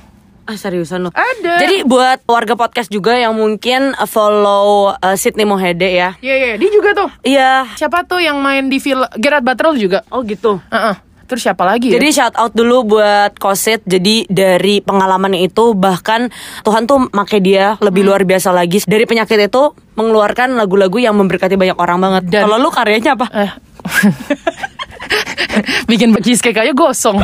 Ah 0.48 0.56
seriusan 0.56 1.04
lo. 1.04 1.12
Ada. 1.12 1.60
Jadi 1.60 1.84
buat 1.84 2.24
warga 2.24 2.56
podcast 2.56 2.88
juga 2.88 3.20
yang 3.20 3.36
mungkin 3.36 3.92
uh, 4.00 4.08
follow 4.08 4.96
uh, 4.96 5.16
Sydney 5.20 5.44
Mohede 5.44 5.92
ya. 5.92 6.16
Iya 6.24 6.36
iya 6.40 6.54
dia 6.56 6.70
juga 6.72 6.96
tuh. 6.96 7.10
Iya. 7.28 7.68
Siapa 7.76 8.08
tuh 8.08 8.24
yang 8.24 8.40
main 8.40 8.72
di 8.72 8.80
film 8.80 9.04
Gerard 9.20 9.44
Butler 9.44 9.76
juga? 9.76 10.00
Oh 10.08 10.24
gitu. 10.24 10.64
Heeh. 10.72 10.96
Terus 11.28 11.44
siapa 11.44 11.68
lagi? 11.68 11.92
ya? 11.92 12.00
Jadi 12.00 12.08
shout 12.16 12.36
out 12.40 12.56
dulu 12.56 12.96
buat 12.96 13.36
Kosit. 13.36 13.84
Jadi 13.84 14.32
dari 14.32 14.80
pengalamannya 14.80 15.44
itu 15.44 15.76
bahkan 15.76 16.32
Tuhan 16.64 16.88
tuh 16.88 17.12
make 17.12 17.44
dia 17.44 17.76
lebih 17.84 18.08
luar 18.08 18.24
biasa 18.24 18.56
lagi. 18.56 18.80
Dari 18.88 19.04
penyakit 19.04 19.52
itu 19.52 19.76
mengeluarkan 20.00 20.56
lagu-lagu 20.56 20.96
yang 20.96 21.20
memberkati 21.20 21.60
banyak 21.60 21.76
orang 21.76 22.00
banget. 22.00 22.48
Kalau 22.48 22.56
lu 22.56 22.72
karyanya 22.72 23.20
apa? 23.20 23.28
Eh. 23.36 23.52
bikin 25.90 26.14
cheesecake 26.22 26.58
aja 26.58 26.74
gosong. 26.76 27.18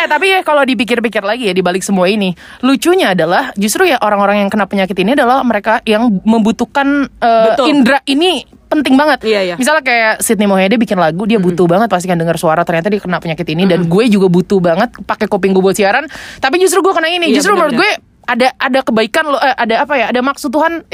eh 0.00 0.06
tapi 0.08 0.32
ya 0.32 0.40
kalau 0.46 0.64
dipikir-pikir 0.64 1.20
lagi 1.20 1.50
ya 1.50 1.54
di 1.54 1.60
balik 1.60 1.84
semua 1.84 2.08
ini, 2.08 2.32
lucunya 2.64 3.12
adalah 3.12 3.52
justru 3.58 3.88
ya 3.88 4.00
orang-orang 4.00 4.46
yang 4.46 4.50
kena 4.52 4.64
penyakit 4.64 4.96
ini 4.96 5.12
adalah 5.18 5.44
mereka 5.44 5.84
yang 5.84 6.08
membutuhkan 6.24 7.10
Betul. 7.20 7.66
indera 7.68 8.00
ini 8.08 8.46
penting 8.70 8.94
banget. 8.94 9.26
Iya, 9.26 9.40
iya. 9.42 9.54
Misalnya 9.58 9.82
kayak 9.82 10.22
Sydney 10.22 10.46
Mohede 10.46 10.78
bikin 10.78 10.94
lagu, 10.94 11.26
dia 11.26 11.42
butuh 11.42 11.66
banget 11.66 11.90
pasti 11.90 12.06
kan 12.06 12.14
dengar 12.14 12.38
suara 12.38 12.62
ternyata 12.62 12.86
dia 12.86 13.02
kena 13.02 13.18
penyakit 13.18 13.42
ini 13.50 13.66
dan 13.66 13.90
gue 13.90 14.04
juga 14.06 14.30
butuh 14.30 14.62
banget 14.62 14.94
pakai 15.02 15.26
kuping 15.26 15.50
gue 15.50 15.58
buat 15.58 15.74
siaran. 15.74 16.06
Tapi 16.38 16.62
justru 16.62 16.78
gue 16.78 16.94
kena 16.94 17.10
ini, 17.10 17.34
Iya, 17.34 17.42
justru 17.42 17.58
menurut 17.58 17.74
benar-benar. 17.74 17.98
gue 17.98 18.09
ada 18.22 18.52
ada 18.54 18.78
kebaikan 18.80 19.24
lo 19.24 19.36
eh, 19.36 19.54
ada 19.54 19.82
apa 19.82 19.94
ya 19.94 20.06
ada 20.08 20.20
maksud 20.20 20.48
Tuhan 20.48 20.84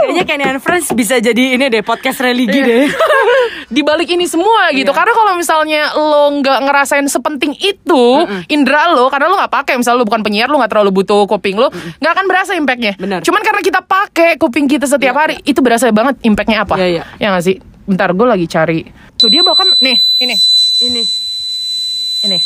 Kayaknya 0.00 0.24
Kenny 0.24 0.44
and 0.46 0.60
Friends 0.60 0.88
bisa 0.90 1.18
jadi 1.18 1.54
ini 1.54 1.68
deh 1.68 1.82
podcast 1.82 2.20
religi 2.20 2.56
Iya. 2.56 2.64
deh. 2.64 2.84
di 3.70 3.82
balik 3.82 4.08
ini 4.08 4.24
semua 4.24 4.72
gitu 4.72 4.86
Iya. 4.86 4.96
karena 4.96 5.12
kalau 5.12 5.32
misalnya 5.34 5.82
lo 5.92 6.32
nggak 6.32 6.58
ngerasain 6.62 7.04
sepenting 7.04 7.52
itu 7.54 8.04
indera 8.46 8.88
lo 8.88 9.06
karena 9.06 9.28
lo 9.28 9.36
nggak 9.36 9.52
pakai 9.52 9.74
misalnya 9.76 10.00
lo 10.00 10.06
bukan 10.06 10.22
penyiar 10.22 10.48
lo 10.48 10.56
nggak 10.56 10.72
terlalu 10.72 10.90
butuh 10.94 11.26
kuping 11.26 11.54
lo 11.54 11.68
nggak 11.70 12.12
akan 12.12 12.26
berasa 12.26 12.54
impactnya 12.54 12.96
Benar. 12.96 13.20
cuman 13.20 13.42
karena 13.42 13.60
kita 13.60 13.80
pakai 13.80 14.30
kuping 14.36 14.66
kita 14.66 14.86
setiap 14.86 15.12
Iya, 15.12 15.20
hari 15.20 15.36
itu 15.44 15.60
berasa 15.60 15.90
banget 15.90 16.16
impactnya 16.22 16.64
apa 16.64 16.74
Iya, 16.76 16.86
iya. 16.88 17.02
ya 17.18 17.26
nggak 17.30 17.44
sih 17.44 17.56
bentar 17.84 18.10
gue 18.10 18.24
lagi 18.24 18.46
cari 18.46 18.80
tuh 19.14 19.28
dia 19.28 19.42
bahkan 19.42 19.68
nih 19.80 19.96
ini 20.20 20.36
ini. 20.82 21.02
ini 22.24 22.38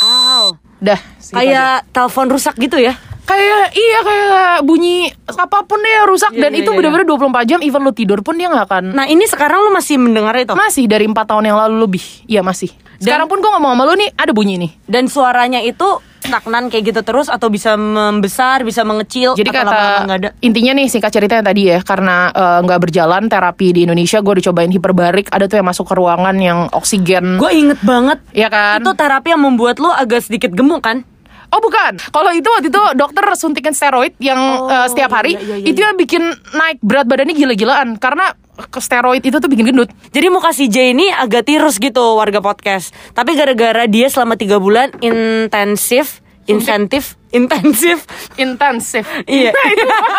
Aw. 0.00 0.56
Dah. 0.80 1.00
Kayak 1.30 1.86
telepon 1.92 2.26
rusak 2.28 2.56
gitu 2.56 2.76
ya. 2.76 2.96
kayak 3.20 3.70
iya 3.78 3.98
kayak 4.02 4.66
bunyi 4.66 5.06
apa 5.30 5.62
pun 5.62 5.78
deh 5.78 6.02
rusak 6.02 6.34
Iya, 6.34 6.42
dan 6.42 6.50
iya, 6.50 6.66
itu 6.66 6.70
iya, 6.74 6.78
bener-bener 6.82 7.06
24 7.06 7.46
jam 7.46 7.58
even 7.62 7.86
lu 7.86 7.94
tidur 7.94 8.26
pun 8.26 8.34
dia 8.34 8.50
nggak 8.50 8.66
akan 8.66 8.84
Nah 8.90 9.06
ini 9.06 9.22
sekarang 9.22 9.62
lu 9.62 9.70
masih 9.70 10.02
mendengar 10.02 10.34
itu? 10.34 10.50
masih 10.50 10.90
dari 10.90 11.06
empat 11.06 11.30
tahun 11.30 11.46
yang 11.46 11.54
lalu 11.54 11.86
lebih 11.86 12.02
iya 12.26 12.42
masih 12.42 12.74
sekarang 12.98 13.30
pun 13.30 13.38
gue 13.38 13.46
ngomong 13.46 13.70
sama 13.70 13.86
lu 13.86 13.94
nih 13.94 14.10
ada 14.18 14.34
bunyi 14.34 14.58
nih 14.58 14.70
Dan 14.82 15.06
suaranya 15.06 15.62
itu 15.62 16.02
stagnan 16.30 16.64
kayak 16.66 16.84
gitu 16.88 17.00
terus 17.02 17.26
atau 17.26 17.46
bisa 17.46 17.74
membesar, 17.74 18.62
bisa 18.62 18.80
mengecil 18.80 19.34
Jadi 19.34 19.50
atau 19.50 19.66
kata 19.66 20.06
ada? 20.06 20.28
intinya 20.40 20.72
nih 20.72 20.86
singkat 20.86 21.10
cerita 21.10 21.34
yang 21.34 21.44
tadi 21.44 21.62
ya 21.66 21.78
karena 21.82 22.30
eh, 22.30 22.58
nggak 22.62 22.80
berjalan 22.80 23.26
terapi 23.26 23.74
di 23.74 23.80
Indonesia 23.84 24.18
gue 24.18 24.34
dicobain 24.38 24.70
hiperbarik 24.70 25.26
ada 25.28 25.44
tuh 25.44 25.58
yang 25.58 25.66
masuk 25.66 25.84
ke 25.84 25.94
ruangan 25.94 26.36
yang 26.38 26.70
oksigen. 26.70 27.36
Gue 27.36 27.52
inget 27.52 27.82
banget. 27.82 28.22
Ya 28.30 28.46
kan? 28.46 28.78
Itu 28.78 28.94
terapi 28.94 29.30
yang 29.30 29.42
membuat 29.42 29.76
lu 29.76 29.90
agak 29.90 30.22
sedikit 30.22 30.50
gemuk 30.50 30.80
kan? 30.80 31.02
Oh 31.50 31.58
bukan, 31.58 31.98
kalau 32.14 32.30
itu 32.30 32.46
waktu 32.46 32.70
itu 32.70 32.82
dokter 32.94 33.26
suntikin 33.34 33.74
steroid 33.74 34.14
yang 34.22 34.38
Oh, 34.38 34.70
eh, 34.70 34.86
setiap 34.86 35.10
hari. 35.10 35.34
iya, 35.34 35.42
iya, 35.42 35.56
iya, 35.58 35.66
itu 35.66 35.82
yang 35.82 35.98
bikin 35.98 36.22
naik 36.54 36.78
berat 36.78 37.10
badannya 37.10 37.34
gila-gilaan. 37.34 37.98
Karena 37.98 38.30
ke 38.66 38.80
steroid 38.80 39.20
itu 39.20 39.36
tuh 39.36 39.50
bikin 39.50 39.70
gendut. 39.70 39.92
Jadi 40.10 40.26
muka 40.32 40.50
si 40.56 40.66
J 40.66 40.96
ini 40.96 41.12
agak 41.12 41.46
tirus 41.46 41.76
gitu 41.76 42.16
warga 42.16 42.40
podcast. 42.40 42.90
Tapi 43.12 43.36
gara-gara 43.36 43.84
dia 43.86 44.08
selama 44.08 44.34
tiga 44.34 44.56
bulan 44.56 44.90
intensif, 45.04 46.24
insentif, 46.48 47.20
intensif. 47.30 48.02
Intensif. 48.34 49.04
Iya. 49.28 49.52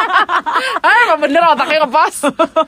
ah 0.85 0.95
emang 1.09 1.27
bener 1.27 1.41
otaknya 1.51 1.83
ngepas. 1.83 2.15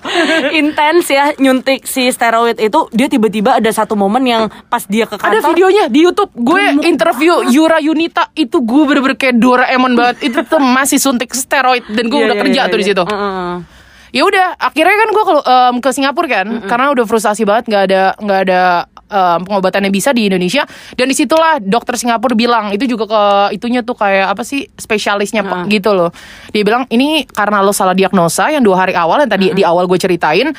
Intens 0.60 1.06
ya 1.08 1.32
nyuntik 1.38 1.86
si 1.88 2.10
steroid 2.12 2.60
itu 2.60 2.80
dia 2.92 3.08
tiba-tiba 3.08 3.62
ada 3.62 3.72
satu 3.72 3.96
momen 3.96 4.24
yang 4.26 4.44
pas 4.68 4.84
dia 4.90 5.06
ke 5.06 5.16
kantor 5.16 5.32
Ada 5.32 5.40
videonya 5.54 5.84
di 5.88 6.00
YouTube 6.04 6.34
gue 6.34 6.84
interview 6.84 7.46
Yura 7.48 7.80
Yunita 7.80 8.34
itu 8.36 8.60
gue 8.60 8.84
bener-bener 8.84 9.16
kayak 9.16 9.40
Doraemon 9.40 9.94
banget 9.96 10.28
itu 10.28 10.40
tuh 10.44 10.60
masih 10.60 11.00
suntik 11.00 11.32
steroid 11.32 11.86
dan 11.88 12.10
gue 12.12 12.20
Iya, 12.20 12.28
udah 12.32 12.38
iya, 12.38 12.44
kerja 12.44 12.62
iya, 12.64 12.72
tuh 12.72 12.80
di 12.80 12.86
situ. 12.88 13.04
Ya 14.14 14.24
udah 14.24 14.62
akhirnya 14.62 14.94
kan 14.94 15.10
gue 15.10 15.24
ke, 15.26 15.34
em, 15.42 15.76
ke 15.82 15.90
Singapura 15.90 16.28
kan 16.30 16.48
karena 16.70 16.94
udah 16.94 17.06
frustasi 17.10 17.44
banget 17.44 17.66
nggak 17.66 17.84
ada 17.90 18.04
nggak 18.22 18.40
ada 18.46 18.62
em, 19.10 19.40
pengobatannya 19.50 19.90
bisa 19.90 20.14
di 20.14 20.30
Indonesia. 20.30 20.64
Dan 20.94 21.10
di 21.10 21.16
situlah 21.18 21.58
dokter 21.58 21.98
Singapura 21.98 22.38
bilang 22.38 22.70
itu 22.70 22.86
juga 22.86 23.10
ke 23.10 23.24
itunya 23.58 23.82
tuh 23.82 23.98
kayak 23.98 24.38
apa 24.38 24.46
sih 24.46 24.70
spesialisnya 24.78 25.42
Pak, 25.42 25.66
gitu 25.74 25.98
loh. 25.98 26.14
Dia 26.54 26.62
bilang 26.62 26.86
ini 26.94 27.26
karena 27.26 27.66
lo 27.66 27.74
salah 27.74 27.98
diagnosa 27.98 28.54
yang 28.54 28.62
dua 28.62 28.86
hari 28.86 28.94
awal 28.94 29.26
yang 29.26 29.32
tadi 29.34 29.50
di 29.52 29.66
awal 29.66 29.90
gue 29.90 29.98
ceritain 29.98 30.54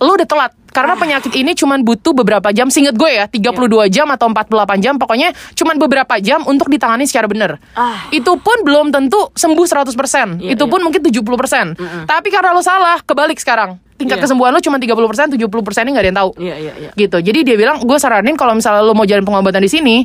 lo 0.00 0.16
udah 0.16 0.24
telat 0.24 0.52
karena 0.70 0.94
penyakit 0.94 1.32
ini 1.32 1.52
cuman 1.52 1.82
butuh 1.82 2.12
beberapa 2.12 2.50
jam 2.50 2.70
singet 2.70 2.94
gue 2.94 3.10
ya 3.10 3.26
32 3.26 3.50
jam 3.88 4.06
atau 4.08 4.26
48 4.26 4.50
jam 4.78 4.94
pokoknya 4.96 5.30
cuman 5.52 5.76
beberapa 5.76 6.14
jam 6.18 6.42
untuk 6.44 6.66
ditangani 6.66 7.04
secara 7.04 7.26
bener 7.26 7.58
Ah. 7.74 8.06
itu 8.10 8.32
pun 8.36 8.62
belum 8.62 8.90
tentu 8.90 9.30
sembuh 9.32 9.66
100% 9.66 10.40
Iya, 10.40 10.54
itu 10.54 10.64
iya. 10.64 10.70
pun 10.70 10.80
mungkin 10.80 11.00
70%. 11.00 11.74
Tapi 12.04 12.28
karena 12.28 12.50
lo 12.50 12.60
salah, 12.60 13.00
kebalik 13.00 13.36
sekarang. 13.36 13.76
Tingkat 13.94 14.16
Iya. 14.16 14.24
kesembuhan 14.24 14.50
lo 14.50 14.60
cuma 14.60 14.78
30%, 14.78 15.28
70% 15.28 15.84
ini 15.84 15.90
nggak 15.92 16.04
ada 16.04 16.08
yang 16.08 16.18
tahu. 16.18 16.30
Iya, 16.38 16.56
iya, 16.56 16.72
iya. 16.78 16.90
Gitu. 16.94 17.16
Jadi 17.20 17.38
dia 17.42 17.56
bilang, 17.56 17.82
gue 17.82 17.98
saranin 17.98 18.32
kalau 18.34 18.56
misalnya 18.56 18.80
lo 18.80 18.96
mau 18.96 19.04
jalan 19.04 19.20
pengobatan 19.22 19.60
di 19.60 19.68
sini, 19.68 19.96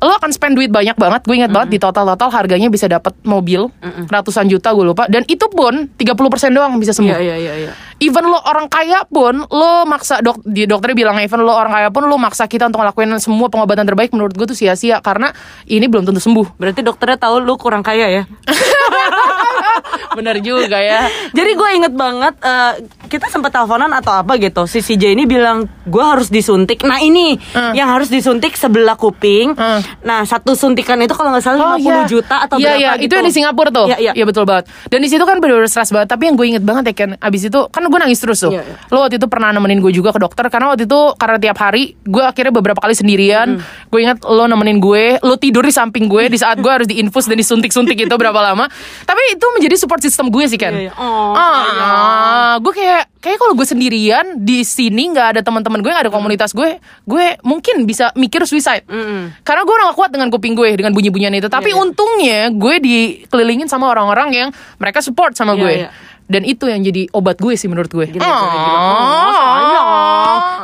lo 0.00 0.12
akan 0.12 0.30
spend 0.32 0.56
duit 0.56 0.68
banyak 0.68 0.96
banget. 0.96 1.20
Gue 1.24 1.36
ingat 1.36 1.52
banget 1.52 1.68
di 1.70 1.78
total-total 1.78 2.28
harganya 2.30 2.68
bisa 2.68 2.88
dapat 2.88 3.12
mobil 3.22 3.68
ratusan 4.08 4.48
juta 4.48 4.72
gue 4.72 4.84
lupa. 4.84 5.04
Dan 5.06 5.24
itu 5.24 5.44
pun 5.46 5.92
30% 5.92 6.52
doang 6.52 6.80
bisa 6.80 6.92
sembuh. 6.92 7.12
Iya, 7.14 7.20
iya, 7.20 7.36
iya, 7.36 7.52
iya. 7.68 7.72
Even 8.02 8.26
lo 8.26 8.38
orang 8.42 8.66
kaya 8.66 9.06
pun 9.06 9.46
lo 9.46 9.86
maksa 9.86 10.18
dok 10.18 10.42
di 10.42 10.66
dokternya 10.66 10.96
bilang 10.96 11.16
even 11.22 11.42
lo 11.42 11.54
orang 11.54 11.72
kaya 11.72 11.88
pun 11.94 12.06
lo 12.06 12.16
maksa 12.18 12.46
kita 12.46 12.66
untuk 12.66 12.82
ngelakuin 12.82 13.16
semua 13.22 13.46
pengobatan 13.50 13.86
terbaik 13.86 14.10
menurut 14.10 14.34
gue 14.34 14.46
tuh 14.50 14.58
sia-sia 14.58 14.98
karena 14.98 15.30
ini 15.66 15.86
belum 15.86 16.08
tentu 16.08 16.18
sembuh. 16.18 16.58
Berarti 16.58 16.80
dokternya 16.82 17.18
tahu 17.18 17.42
lu 17.42 17.54
kurang 17.54 17.82
kaya 17.86 18.10
ya. 18.10 18.22
Bener 20.18 20.38
juga 20.40 20.78
ya. 20.78 21.10
Jadi 21.34 21.50
gue 21.54 21.68
inget 21.74 21.92
banget 21.94 22.34
eh, 22.40 22.72
kita 23.10 23.30
sempat 23.30 23.50
teleponan 23.50 23.90
atau 23.94 24.14
apa 24.14 24.38
gitu. 24.38 24.66
Si 24.66 24.82
CJ 24.82 25.14
ini 25.14 25.24
bilang 25.26 25.66
gue 25.86 26.04
harus 26.04 26.30
disuntik. 26.30 26.82
Nah 26.86 27.02
ini 27.02 27.36
Hmm. 27.54 27.74
yang 27.76 27.86
harus 27.90 28.10
disuntik 28.10 28.54
sebelah 28.58 28.98
kuping. 28.98 29.54
Hmm. 29.54 29.80
Nah 30.02 30.22
satu 30.26 30.54
suntikan 30.54 30.98
itu 31.02 31.14
kalau 31.14 31.34
nggak 31.34 31.44
salah 31.44 31.78
50 31.78 32.10
juta 32.10 32.46
atau 32.46 32.56
iya, 32.58 32.74
berapa 32.74 32.80
iya. 32.80 32.90
gitu. 32.98 33.04
Itu 33.06 33.12
yang 33.18 33.26
di 33.26 33.34
Singapura 33.34 33.70
tuh. 33.70 33.86
Iya, 33.90 34.12
iya. 34.14 34.24
betul 34.24 34.44
banget. 34.46 34.70
Dan 34.90 34.98
di 35.02 35.08
situ 35.10 35.22
kan 35.22 35.38
bener-bener 35.38 35.70
stres 35.70 35.90
banget. 35.90 36.08
Tapi 36.10 36.22
yang 36.30 36.34
gue 36.34 36.46
inget 36.46 36.64
banget 36.64 36.90
ya 36.90 36.94
Ken, 36.94 37.10
abis 37.18 37.42
itu 37.50 37.60
kan 37.70 37.82
gue 37.88 38.00
nangis 38.00 38.20
terus 38.20 38.38
tuh. 38.40 38.52
Iya, 38.52 38.62
iya. 38.62 38.76
Lo 38.88 39.02
waktu 39.02 39.16
itu 39.16 39.26
pernah 39.26 39.50
nemenin 39.50 39.80
gue 39.80 39.92
juga 39.92 40.10
ke 40.10 40.20
dokter 40.20 40.46
karena 40.48 40.72
waktu 40.72 40.84
itu 40.84 41.00
karena 41.16 41.36
tiap 41.40 41.58
hari 41.58 41.96
gue 42.00 42.22
akhirnya 42.22 42.52
beberapa 42.52 42.80
kali 42.80 42.92
sendirian. 42.92 43.58
Hmm. 43.58 43.88
Gue 43.88 44.04
inget 44.04 44.22
lo 44.22 44.44
nemenin 44.44 44.78
gue, 44.78 45.18
lo 45.20 45.34
tidur 45.36 45.64
di 45.64 45.72
samping 45.72 46.06
gue 46.06 46.28
di 46.28 46.38
saat 46.38 46.58
gue 46.58 46.70
harus 46.70 46.86
diinfus 46.86 47.26
dan 47.26 47.36
disuntik-suntik 47.36 47.96
itu 47.96 48.14
berapa 48.14 48.36
lama. 48.36 48.68
Tapi 49.04 49.20
itu 49.34 49.46
menjadi 49.56 49.74
support 49.76 50.00
system 50.00 50.28
gue 50.28 50.44
sih 50.46 50.56
Ken. 50.56 50.74
Iya, 50.74 50.88
iya. 50.88 50.92
Oh, 50.96 51.32
ah, 51.36 52.54
gue 52.58 52.72
kayak 52.72 53.14
kayak 53.18 53.38
kalau 53.40 53.56
gue 53.56 53.64
sendirian 53.64 54.36
di 54.36 54.60
sini 54.62 55.08
nggak 55.10 55.26
ada 55.36 55.40
teman-teman 55.40 55.80
gue, 55.80 55.88
nggak 55.88 56.04
ada 56.08 56.12
komunitas 56.12 56.52
gue, 56.52 56.76
gue 57.08 57.26
mungkin 57.40 57.84
bisa 57.84 58.12
mikir 58.14 58.44
suicide. 58.44 58.84
Mm-mm. 58.84 59.32
Karena 59.40 59.64
gue 59.64 59.74
udah 59.74 59.86
gak 59.90 59.96
kuat 59.96 60.10
dengan 60.12 60.28
kuping 60.28 60.52
gue 60.52 60.76
dengan 60.76 60.92
bunyi-bunyian 60.92 61.32
itu. 61.34 61.48
Tapi 61.48 61.72
Iya, 61.72 61.76
iya. 61.76 61.82
untungnya 61.82 62.38
gue 62.52 62.74
dikelilingin 62.78 63.66
sama 63.66 63.88
orang-orang 63.88 64.28
yang 64.30 64.48
mereka 64.76 65.00
support 65.00 65.32
sama 65.32 65.56
Iya, 65.56 65.60
gue. 65.62 65.74
iya. 65.86 65.88
Dan 66.34 66.42
itu 66.42 66.66
yang 66.66 66.82
jadi 66.82 67.06
obat 67.14 67.38
gue 67.38 67.54
sih 67.54 67.70
menurut 67.70 67.94
gue. 67.94 68.10
Gila, 68.10 68.18
gila, 68.18 68.46
gila. 68.50 68.74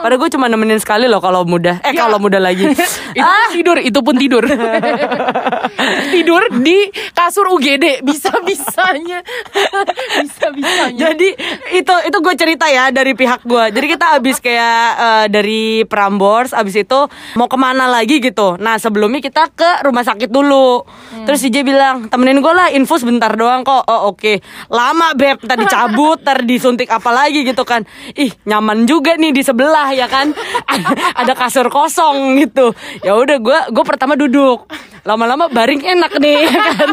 Padahal 0.00 0.19
gue 0.21 0.30
cuma 0.33 0.47
nemenin 0.49 0.80
sekali 0.80 1.07
loh 1.07 1.21
kalau 1.21 1.45
muda. 1.45 1.78
Eh 1.85 1.92
Ya. 1.92 2.09
kalau 2.09 2.16
muda 2.16 2.40
lagi. 2.40 2.64
itu 3.21 3.23
pun 3.23 3.52
tidur, 3.52 3.76
itu 3.78 4.00
pun 4.00 4.14
tidur. 4.16 4.45
tidur 6.14 6.42
di 6.61 6.88
kasur 7.12 7.47
UGD 7.52 8.00
bisa-bisanya. 8.02 9.21
bisa-bisanya. 10.25 10.97
Jadi 10.97 11.28
itu 11.76 11.95
itu 12.07 12.16
gue 12.21 12.35
cerita 12.35 12.66
ya 12.71 12.88
dari 12.90 13.12
pihak 13.12 13.45
gue. 13.45 13.64
Jadi 13.75 13.87
kita 13.87 14.07
abis 14.16 14.37
kayak 14.40 14.85
eh, 14.97 15.26
dari 15.28 15.85
Prambors, 15.85 16.57
abis 16.57 16.83
itu 16.83 17.00
mau 17.37 17.47
ke 17.47 17.57
mana 17.61 17.87
lagi 17.87 18.19
gitu. 18.19 18.57
Nah 18.57 18.80
sebelumnya 18.80 19.21
kita 19.21 19.52
ke 19.52 19.85
rumah 19.85 20.02
sakit 20.02 20.30
dulu. 20.33 20.83
Terus 21.26 21.38
si 21.42 21.52
J 21.52 21.62
bilang 21.66 22.09
temenin 22.09 22.40
gue 22.40 22.52
lah 22.54 22.73
infus 22.73 23.04
bentar 23.04 23.35
doang 23.37 23.62
kok. 23.66 23.85
Oh 23.87 24.14
oke. 24.14 24.40
Lama 24.73 25.12
beb. 25.12 25.42
Tadi 25.45 25.64
cabut, 25.66 26.23
disuntik 26.47 26.88
apa 26.90 27.11
lagi 27.11 27.42
gitu 27.45 27.62
kan. 27.66 27.85
Ih 28.14 28.33
nyaman 28.47 28.87
juga 28.87 29.14
nih 29.19 29.35
di 29.35 29.42
sebelah 29.45 29.89
ya 29.92 30.06
kan. 30.06 30.32
Ada 31.20 31.32
kasur 31.37 31.66
kosong 31.68 32.38
gitu. 32.40 32.73
Ya 33.04 33.16
udah 33.16 33.37
gue 33.38 33.59
gue 33.70 33.85
pertama 33.85 34.14
duduk. 34.16 34.66
Lama-lama 35.04 35.49
baring 35.49 35.80
enak 35.85 36.12
nih 36.20 36.44
ya 36.44 36.61
kan. 36.76 36.90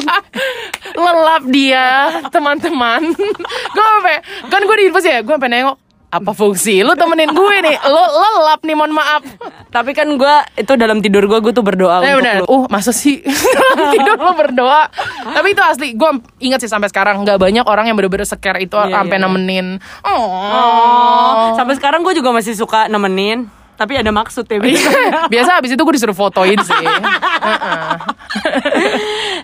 lelap 0.97 1.43
dia 1.53 1.87
teman-teman 2.33 3.13
gue 3.75 3.85
sampai 3.85 4.17
kan 4.49 4.61
gue 4.65 4.75
di 4.81 4.83
infus 4.89 5.05
ya 5.05 5.21
gue 5.21 5.33
sampai 5.33 5.51
nengok 5.51 5.77
apa 6.07 6.31
fungsi 6.31 6.79
lu 6.81 6.95
temenin 6.95 7.27
gue 7.27 7.55
nih 7.61 7.75
lo 7.83 7.99
lelap 7.99 8.63
nih 8.63 8.73
mohon 8.73 8.91
maaf 8.91 9.27
Tapi 9.67 9.91
kan 9.91 10.07
gue 10.07 10.35
itu 10.55 10.73
dalam 10.73 11.03
tidur 11.03 11.27
gue 11.27 11.37
gue 11.37 11.51
tuh 11.51 11.59
berdoa 11.59 11.99
Eh 11.99 12.15
untuk 12.15 12.23
benar. 12.23 12.35
lu. 12.39 12.45
Uh 12.47 12.63
masa 12.67 12.89
sih 12.89 13.19
Dalam 13.55 13.91
tidur 13.91 14.15
lo 14.15 14.31
berdoa. 14.31 14.87
Tapi 15.27 15.51
itu 15.51 15.59
asli. 15.59 15.87
Gue 15.93 16.07
ingat 16.39 16.63
sih 16.63 16.71
sampai 16.71 16.87
sekarang 16.87 17.21
nggak 17.21 17.35
banyak 17.35 17.61
orang 17.61 17.85
yang 17.85 17.99
bener-bener 17.99 18.23
scare 18.23 18.57
itu 18.57 18.73
Iya, 18.73 18.87
sampai 18.89 19.19
iya. 19.19 19.23
nemenin. 19.27 19.67
Oh. 20.01 20.15
Oh, 20.31 21.31
sampai 21.53 21.75
sekarang 21.75 22.01
gue 22.01 22.15
juga 22.15 22.31
masih 22.31 22.55
suka 22.55 22.87
nemenin. 22.87 23.51
Tapi 23.75 23.93
ada 23.93 24.09
maksud 24.09 24.47
ya. 24.47 24.57
Bi. 24.57 24.73
Biasa 25.35 25.59
abis 25.59 25.75
itu 25.75 25.81
gue 25.83 25.93
disuruh 25.93 26.15
fotoin 26.15 26.57
sih. 26.57 26.73
Heeh. 26.73 27.93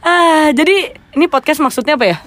ah, 0.07 0.47
jadi 0.49 0.75
ini 1.13 1.25
podcast 1.27 1.59
maksudnya 1.59 1.93
apa 1.93 2.05
ya? 2.07 2.17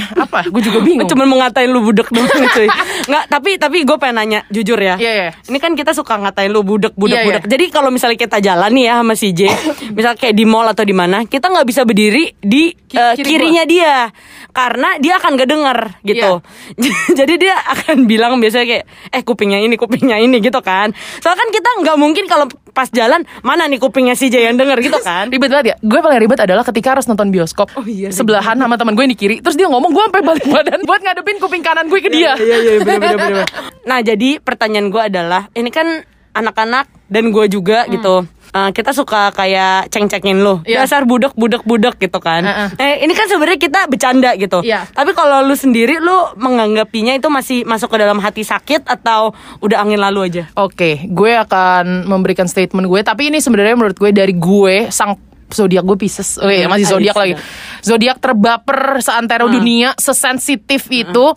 Apa? 0.24 0.48
Gue 0.48 0.60
juga 0.60 0.80
bingung. 0.80 1.04
Cuman 1.04 1.26
mau 1.26 1.38
ngatain 1.38 1.68
lu 1.68 1.82
budek 1.82 2.08
doang 2.08 2.28
cuy. 2.56 2.68
Nggak, 3.04 3.24
tapi 3.28 3.50
tapi 3.56 3.76
gue 3.82 3.96
pengen 3.96 4.16
nanya 4.16 4.40
jujur 4.48 4.76
ya. 4.76 4.96
Iya, 4.96 5.12
iya. 5.12 5.28
Ini 5.44 5.58
kan 5.58 5.72
kita 5.72 5.92
suka 5.92 6.16
ngatain 6.16 6.48
lu 6.48 6.60
budek 6.60 6.94
budek 6.94 7.12
Iya, 7.14 7.26
budek. 7.26 7.42
iya. 7.44 7.50
Jadi 7.50 7.64
kalau 7.68 7.88
misalnya 7.88 8.16
kita 8.16 8.38
jalan 8.38 8.70
nih 8.70 8.84
ya 8.86 8.94
sama 8.98 9.14
si 9.14 9.28
J, 9.30 9.40
misal 9.96 10.12
kayak 10.14 10.32
di 10.32 10.44
mall 10.44 10.66
atau 10.66 10.82
di 10.82 10.92
mana, 10.92 11.24
kita 11.24 11.46
nggak 11.46 11.64
bisa 11.64 11.82
berdiri 11.82 12.32
di 12.38 12.72
Ki- 12.72 13.16
kiri 13.16 13.26
kirinya 13.26 13.64
dia. 13.64 13.96
Karena 14.48 14.96
dia 14.96 15.16
akan 15.16 15.30
gak 15.34 15.48
denger 15.48 15.78
gitu. 16.04 16.32
Iya. 16.76 16.92
Jadi 17.18 17.34
dia 17.38 17.56
akan 17.56 18.04
bilang 18.04 18.36
biasanya 18.36 18.66
kayak 18.68 18.84
eh 19.08 19.22
kupingnya 19.22 19.58
ini, 19.58 19.74
kupingnya 19.74 20.16
ini 20.16 20.38
gitu 20.38 20.60
kan. 20.60 20.92
Soalnya 21.18 21.38
kan 21.38 21.48
kita 21.50 21.70
nggak 21.80 21.96
mungkin 21.96 22.24
kalau 22.26 22.46
pas 22.72 22.88
jalan 22.88 23.22
mana 23.44 23.68
nih 23.68 23.76
kupingnya 23.76 24.16
si 24.16 24.32
J 24.32 24.48
yang 24.48 24.56
denger 24.56 24.80
gitu 24.80 24.98
kan. 25.04 25.28
Ribet 25.28 25.52
banget 25.52 25.66
ya. 25.72 25.76
Gue 25.80 26.00
paling 26.00 26.20
ribet 26.20 26.40
adalah 26.40 26.64
ketika 26.64 26.96
harus 26.96 27.04
nonton 27.04 27.28
bioskop. 27.28 27.68
Oh 27.76 27.84
iya, 27.84 28.08
Sebelahan 28.08 28.56
sama 28.56 28.74
teman 28.80 28.96
gue 28.96 29.04
yang 29.04 29.12
di 29.12 29.20
kiri. 29.20 29.36
Terus 29.44 29.56
dia 29.56 29.68
ngomong 29.68 29.92
gue 29.92 30.04
sampai 30.08 30.22
balik 30.24 30.44
badan 30.48 30.80
buat 30.88 31.00
ngadepin 31.04 31.36
kuping 31.38 31.62
kanan 31.62 31.86
gue 31.92 32.00
ke 32.00 32.08
dia. 32.08 32.32
Iya 32.36 32.56
iya 32.58 32.72
benar 32.80 32.98
benar 32.98 33.16
benar. 33.20 33.46
Nah 33.88 33.98
jadi 33.98 34.38
pertanyaan 34.38 34.88
gue 34.88 35.02
adalah 35.02 35.50
ini 35.52 35.68
kan 35.68 36.06
anak-anak 36.32 36.88
dan 37.12 37.28
gue 37.28 37.44
juga 37.52 37.84
gitu. 37.92 38.24
Eh, 38.52 38.70
kita 38.76 38.92
suka 38.92 39.32
kayak 39.32 39.88
ceng-cengin 39.88 40.44
lo 40.44 40.60
Iya. 40.68 40.84
dasar 40.84 41.08
budak 41.08 41.32
budak 41.32 41.64
budak 41.64 41.96
gitu 41.96 42.20
kan. 42.20 42.44
Heeh. 42.44 42.68
Eh 42.76 42.94
ini 43.08 43.16
kan 43.16 43.24
sebenarnya 43.24 43.56
kita 43.56 43.88
bercanda 43.88 44.36
gitu. 44.36 44.60
Iya. 44.60 44.84
Tapi 44.92 45.16
kalau 45.16 45.40
lu 45.40 45.56
sendiri 45.56 45.96
lu 45.96 46.36
menganggapinya 46.36 47.16
itu 47.16 47.32
masih 47.32 47.64
masuk 47.64 47.88
ke 47.88 47.96
dalam 47.96 48.20
hati 48.20 48.44
sakit 48.44 48.84
atau 48.84 49.32
udah 49.64 49.80
angin 49.80 49.96
lalu 49.96 50.28
aja? 50.28 50.44
Oke, 50.52 51.00
gue 51.08 51.32
akan 51.32 52.04
memberikan 52.04 52.44
statement 52.44 52.92
gue. 52.92 53.00
Tapi 53.00 53.32
ini 53.32 53.40
sebenarnya 53.40 53.72
menurut 53.72 53.96
gue 53.96 54.12
dari 54.12 54.36
gue 54.36 54.92
sang 54.92 55.16
zodiak 55.48 55.88
gue 55.88 55.96
Pisces. 55.96 56.36
Oh 56.36 56.52
iya, 56.52 56.68
masih 56.68 56.84
Aries, 56.84 56.92
zodiak 56.92 57.16
lagi. 57.16 57.34
Zodiak 57.80 58.18
terbaper 58.20 59.00
seantero 59.00 59.48
dunia, 59.48 59.96
sesensitif 59.96 60.92
itu. 60.92 61.32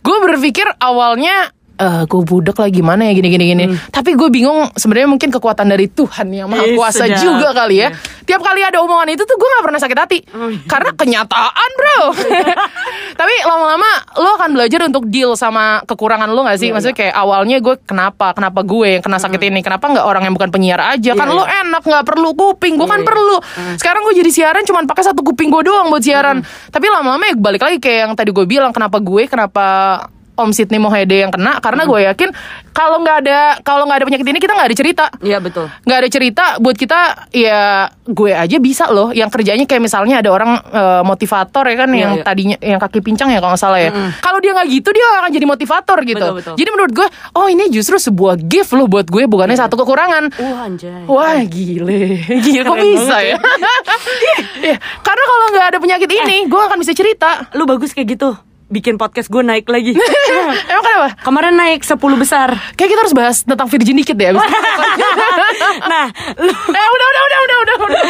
Gue 0.00 0.16
berpikir 0.22 0.70
awalnya 0.78 1.50
eh 1.80 2.02
gue 2.04 2.20
budek 2.20 2.60
lah 2.60 2.68
gimana 2.68 3.08
ya 3.08 3.12
gini 3.16 3.28
gini 3.32 3.44
gini. 3.56 3.64
Tapi 3.88 4.12
gue 4.12 4.28
bingung 4.28 4.68
sebenarnya 4.76 5.08
mungkin 5.08 5.32
kekuatan 5.32 5.64
dari 5.64 5.88
Tuhan 5.88 6.28
yang 6.28 6.52
maha 6.52 6.68
Ih, 6.68 6.76
kuasa 6.76 7.08
sedap. 7.08 7.24
juga 7.24 7.56
kali 7.56 7.80
ya. 7.80 7.88
Tiap 8.28 8.44
kali 8.44 8.60
ada 8.60 8.84
omongan 8.84 9.16
itu 9.16 9.24
tuh 9.24 9.34
gue 9.34 9.48
nggak 9.48 9.64
pernah 9.64 9.80
sakit 9.80 9.98
hati 9.98 10.18
karena 10.68 10.90
kenyataan 10.92 11.70
bro. 11.72 12.00
Tapi 13.20 13.34
lama-lama 13.48 13.88
lo 14.20 14.36
akan 14.36 14.50
belajar 14.52 14.80
untuk 14.84 15.08
deal 15.08 15.32
sama 15.34 15.80
kekurangan 15.88 16.28
lo 16.28 16.44
gak 16.44 16.60
sih? 16.60 16.68
Maksudnya 16.68 16.96
kayak 16.96 17.14
awalnya 17.16 17.56
gue 17.64 17.74
kenapa 17.80 18.36
kenapa 18.36 18.60
gue 18.60 19.00
yang 19.00 19.02
kena 19.02 19.16
sakit 19.16 19.40
ini? 19.40 19.64
Kenapa 19.64 19.88
nggak 19.88 20.04
orang 20.04 20.22
yang 20.28 20.34
bukan 20.36 20.52
penyiar 20.52 20.80
aja? 20.84 21.16
kan 21.16 21.28
Iya, 21.28 21.36
lo 21.36 21.44
enak 21.48 21.82
nggak 21.84 22.04
perlu 22.04 22.30
kuping, 22.36 22.76
gue 22.76 22.88
kan 22.88 23.00
perlu. 23.02 23.40
Sekarang 23.80 24.04
gue 24.04 24.14
jadi 24.20 24.30
siaran 24.30 24.62
cuman 24.68 24.84
pakai 24.84 25.04
satu 25.08 25.24
kuping 25.24 25.48
gue 25.48 25.64
doang 25.64 25.88
buat 25.88 26.04
siaran. 26.04 26.44
Tapi 26.44 26.86
lama-lama 26.92 27.24
ya 27.24 27.34
balik 27.40 27.64
lagi 27.64 27.80
kayak 27.80 27.98
yang 28.04 28.12
tadi 28.12 28.30
gue 28.36 28.44
bilang 28.44 28.70
kenapa 28.70 29.00
gue 29.00 29.24
kenapa 29.24 29.66
Om 30.40 30.50
Sidney 30.50 30.76
Mohede 30.76 31.20
yang 31.20 31.30
kena 31.30 31.58
karena 31.58 31.84
gue 31.84 32.00
yakin 32.02 32.30
kalau 32.70 32.98
nggak 32.98 33.16
ada 33.22 33.38
kalau 33.60 33.84
nggak 33.84 33.98
ada 34.00 34.06
penyakit 34.06 34.24
ini 34.24 34.38
kita 34.38 34.52
nggak 34.52 34.68
ada 34.68 34.76
cerita 34.76 35.04
Iya 35.20 35.38
betul. 35.38 35.68
nggak 35.84 35.98
ada 35.98 36.08
cerita 36.08 36.44
buat 36.56 36.74
kita 36.74 37.00
ya 37.30 37.60
gue 38.04 38.30
aja 38.32 38.56
bisa 38.56 38.88
loh 38.88 39.10
yang 39.10 39.28
kerjanya 39.28 39.64
kayak 39.64 39.82
misalnya 39.82 40.18
ada 40.18 40.30
orang 40.30 40.56
eh, 40.56 41.02
motivator 41.02 41.64
ya 41.64 41.76
kan 41.76 41.90
Iya, 41.90 42.00
yang 42.00 42.12
iya. 42.16 42.24
tadinya 42.24 42.56
yang 42.58 42.78
kaki 42.78 43.00
pincang 43.00 43.28
ya 43.28 43.38
kalau 43.38 43.52
nggak 43.52 43.62
salah 43.62 43.78
ya 43.78 43.90
kalau 44.18 44.38
dia 44.38 44.52
nggak 44.52 44.68
gitu 44.70 44.88
dia 44.90 45.06
akan 45.20 45.30
jadi 45.30 45.46
motivator 45.46 45.98
gitu 46.02 46.18
Betul, 46.20 46.36
betul. 46.40 46.54
jadi 46.56 46.68
menurut 46.70 46.92
gue 46.94 47.06
oh 47.34 47.46
ini 47.46 47.68
justru 47.68 47.96
sebuah 47.96 48.40
gift 48.40 48.72
loh 48.72 48.86
buat 48.86 49.04
gue 49.04 49.24
bukannya 49.24 49.56
satu 49.56 49.76
kekurangan 49.76 50.32
Wah 50.40 50.64
anjay. 50.64 51.04
Wah 51.04 51.42
gile, 51.44 52.16
gile 52.44 52.62
kok 52.62 52.76
bisa 52.76 53.04
banget 53.10 53.26
ya? 53.26 53.36
Iya, 54.62 54.76
Karena 55.00 55.24
kalau 55.26 55.46
nggak 55.50 55.66
ada 55.66 55.78
penyakit 55.80 56.10
ini, 56.10 56.36
gue 56.46 56.60
akan 56.60 56.78
bisa 56.78 56.92
cerita. 56.92 57.48
Lu 57.52 57.64
bagus 57.64 57.90
kayak 57.90 58.14
gitu. 58.14 58.30
Bikin 58.70 59.02
podcast 59.02 59.26
gue 59.26 59.42
naik 59.42 59.66
lagi. 59.66 59.98
Emang 60.70 60.84
kenapa? 60.86 61.08
Kemarin 61.26 61.58
naik 61.58 61.82
10 61.82 61.98
besar. 62.14 62.54
Kayak 62.78 62.90
kita 62.94 63.00
harus 63.02 63.14
bahas 63.18 63.36
tentang 63.42 63.66
virgin 63.66 63.98
dikit 63.98 64.14
deh. 64.14 64.30
abis 64.30 64.38
nah, 65.90 66.06
lu 66.38 66.54
eh 66.54 66.88
udah 66.94 67.06
udah 67.10 67.22
udah 67.26 67.38
udah 67.38 67.56
udah. 67.58 67.76
udah. 67.82 68.02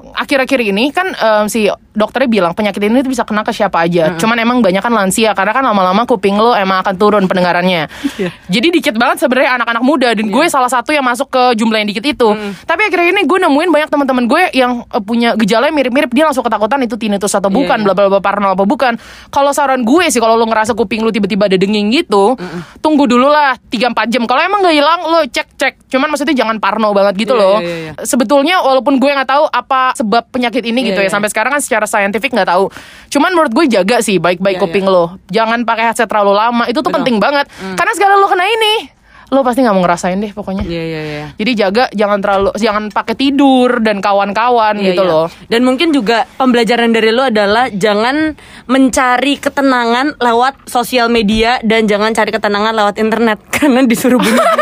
Akhir-akhir 0.16 0.60
ini 0.64 0.88
kan 0.90 1.12
em, 1.12 1.44
si 1.46 1.68
dokternya 1.92 2.28
bilang 2.28 2.52
penyakit 2.52 2.80
ini 2.80 3.00
tuh 3.00 3.08
bisa 3.08 3.24
kena 3.24 3.40
ke 3.40 3.52
siapa 3.52 3.84
aja. 3.84 4.16
Cuman 4.16 4.36
emang 4.36 4.58
banyak 4.60 4.80
kan 4.80 4.92
lansia 4.92 5.32
karena 5.32 5.52
kan 5.52 5.60
lama-lama 5.60 6.04
kuping 6.04 6.36
lo 6.36 6.52
emang 6.52 6.80
akan 6.80 6.94
turun 6.96 7.24
pendengarannya. 7.24 7.88
Iya. 8.16 8.30
Jadi 8.48 8.68
dikit 8.72 8.94
banget 8.96 9.20
sebenarnya 9.20 9.60
anak-anak 9.60 9.84
muda 9.84 10.08
dan 10.12 10.28
gue 10.28 10.44
salah 10.48 10.68
satu 10.68 10.92
yang 10.92 11.04
masuk 11.04 11.28
ke 11.28 11.42
jumlah 11.56 11.76
yang 11.76 11.88
dikit 11.88 12.04
itu. 12.04 12.28
Tapi 12.64 12.80
akhir-akhir 12.88 13.12
ini 13.12 13.24
gue 13.24 13.38
nemuin 13.44 13.68
banyak 13.68 13.88
teman-teman 13.88 14.24
gue 14.24 14.42
yang 14.52 14.84
eh, 14.88 15.00
punya 15.00 15.36
gejala 15.36 15.68
mirip-mirip 15.68 16.12
dia 16.12 16.24
langsung 16.24 16.44
ketakutan 16.44 16.80
itu 16.80 16.96
tinnitus 16.96 17.32
atau 17.32 17.48
bukan, 17.48 17.84
bla 17.84 17.92
bla 17.92 18.08
bla 18.08 18.20
parno 18.20 18.52
apa 18.52 18.64
bukan. 18.64 18.96
Kalau 19.28 19.52
saran 19.52 19.84
gue 19.84 20.08
sih 20.08 20.20
kalau 20.20 20.36
lo 20.36 20.48
ngerasa 20.48 20.72
kuping 20.72 21.04
lo 21.04 21.12
tiba-tiba 21.12 21.48
ada 21.48 21.56
denging 21.56 21.92
gitu, 21.92 22.36
tunggu 22.80 23.04
dulu 23.04 23.28
lah 23.28 23.56
3-4 23.68 24.12
jam. 24.12 24.22
Kalau 24.24 24.40
emang 24.40 24.64
gak 24.64 24.76
hilang 24.76 25.00
lo 25.04 25.20
cek-cek. 25.24 25.88
Cuman 25.92 26.08
maksudnya 26.08 26.36
jangan 26.36 26.56
parno 26.56 26.92
banget 26.92 27.24
gitu 27.24 27.34
Iya, 27.36 27.40
loh. 27.40 27.58
iya, 27.60 27.76
iya. 27.88 27.92
Sebetulnya 28.04 28.60
walaupun 28.60 28.96
gue 28.96 29.10
nggak 29.10 29.28
tahu 29.28 29.44
apa 29.48 29.92
sebab 30.06 30.30
penyakit 30.30 30.62
ini 30.62 30.86
gitu 30.86 31.02
Iya, 31.02 31.04
ya 31.04 31.08
iya. 31.10 31.14
sampai 31.18 31.28
sekarang 31.34 31.58
kan 31.58 31.62
secara 31.62 31.84
saintifik 31.90 32.30
nggak 32.30 32.46
tahu. 32.46 32.70
Cuman 33.10 33.34
menurut 33.34 33.50
gue 33.50 33.66
jaga 33.66 33.98
sih 33.98 34.22
baik-baik 34.22 34.56
Iya, 34.56 34.62
kuping 34.62 34.86
lo. 34.86 35.18
Jangan 35.34 35.66
pakai 35.66 35.90
headset 35.90 36.06
terlalu 36.06 36.38
lama. 36.38 36.64
Itu 36.70 36.78
tuh 36.78 36.94
Betul. 36.94 37.02
penting 37.02 37.16
banget. 37.18 37.50
Karena 37.74 37.92
segala 37.98 38.14
lo 38.14 38.30
kena 38.30 38.46
ini, 38.46 38.86
lo 39.26 39.42
pasti 39.42 39.58
nggak 39.60 39.74
mau 39.74 39.82
ngerasain 39.82 40.18
deh 40.18 40.30
pokoknya. 40.30 40.62
Iya 40.62 40.82
iya 40.82 41.00
iya. 41.02 41.26
Jadi 41.34 41.52
jaga 41.54 41.84
jangan 41.90 42.18
terlalu 42.22 42.50
jangan 42.56 42.84
pakai 42.88 43.14
tidur 43.14 43.82
dan 43.82 43.98
kawan-kawan 43.98 44.78
Iya, 44.78 44.94
gitu 44.94 45.02
iya. 45.02 45.10
loh. 45.10 45.26
Dan 45.50 45.66
mungkin 45.66 45.90
juga 45.90 46.30
pembelajaran 46.36 46.94
dari 46.94 47.10
lu 47.10 47.26
adalah 47.26 47.66
jangan 47.68 48.38
mencari 48.66 49.34
ketenangan 49.36 50.14
lewat 50.16 50.66
sosial 50.66 51.08
media 51.08 51.58
dan 51.62 51.86
jangan 51.86 52.12
cari 52.12 52.30
ketenangan 52.30 52.72
lewat 52.72 52.94
internet 52.96 53.38
karena 53.54 53.82
disuruh 53.82 54.18
bunuh. 54.18 54.46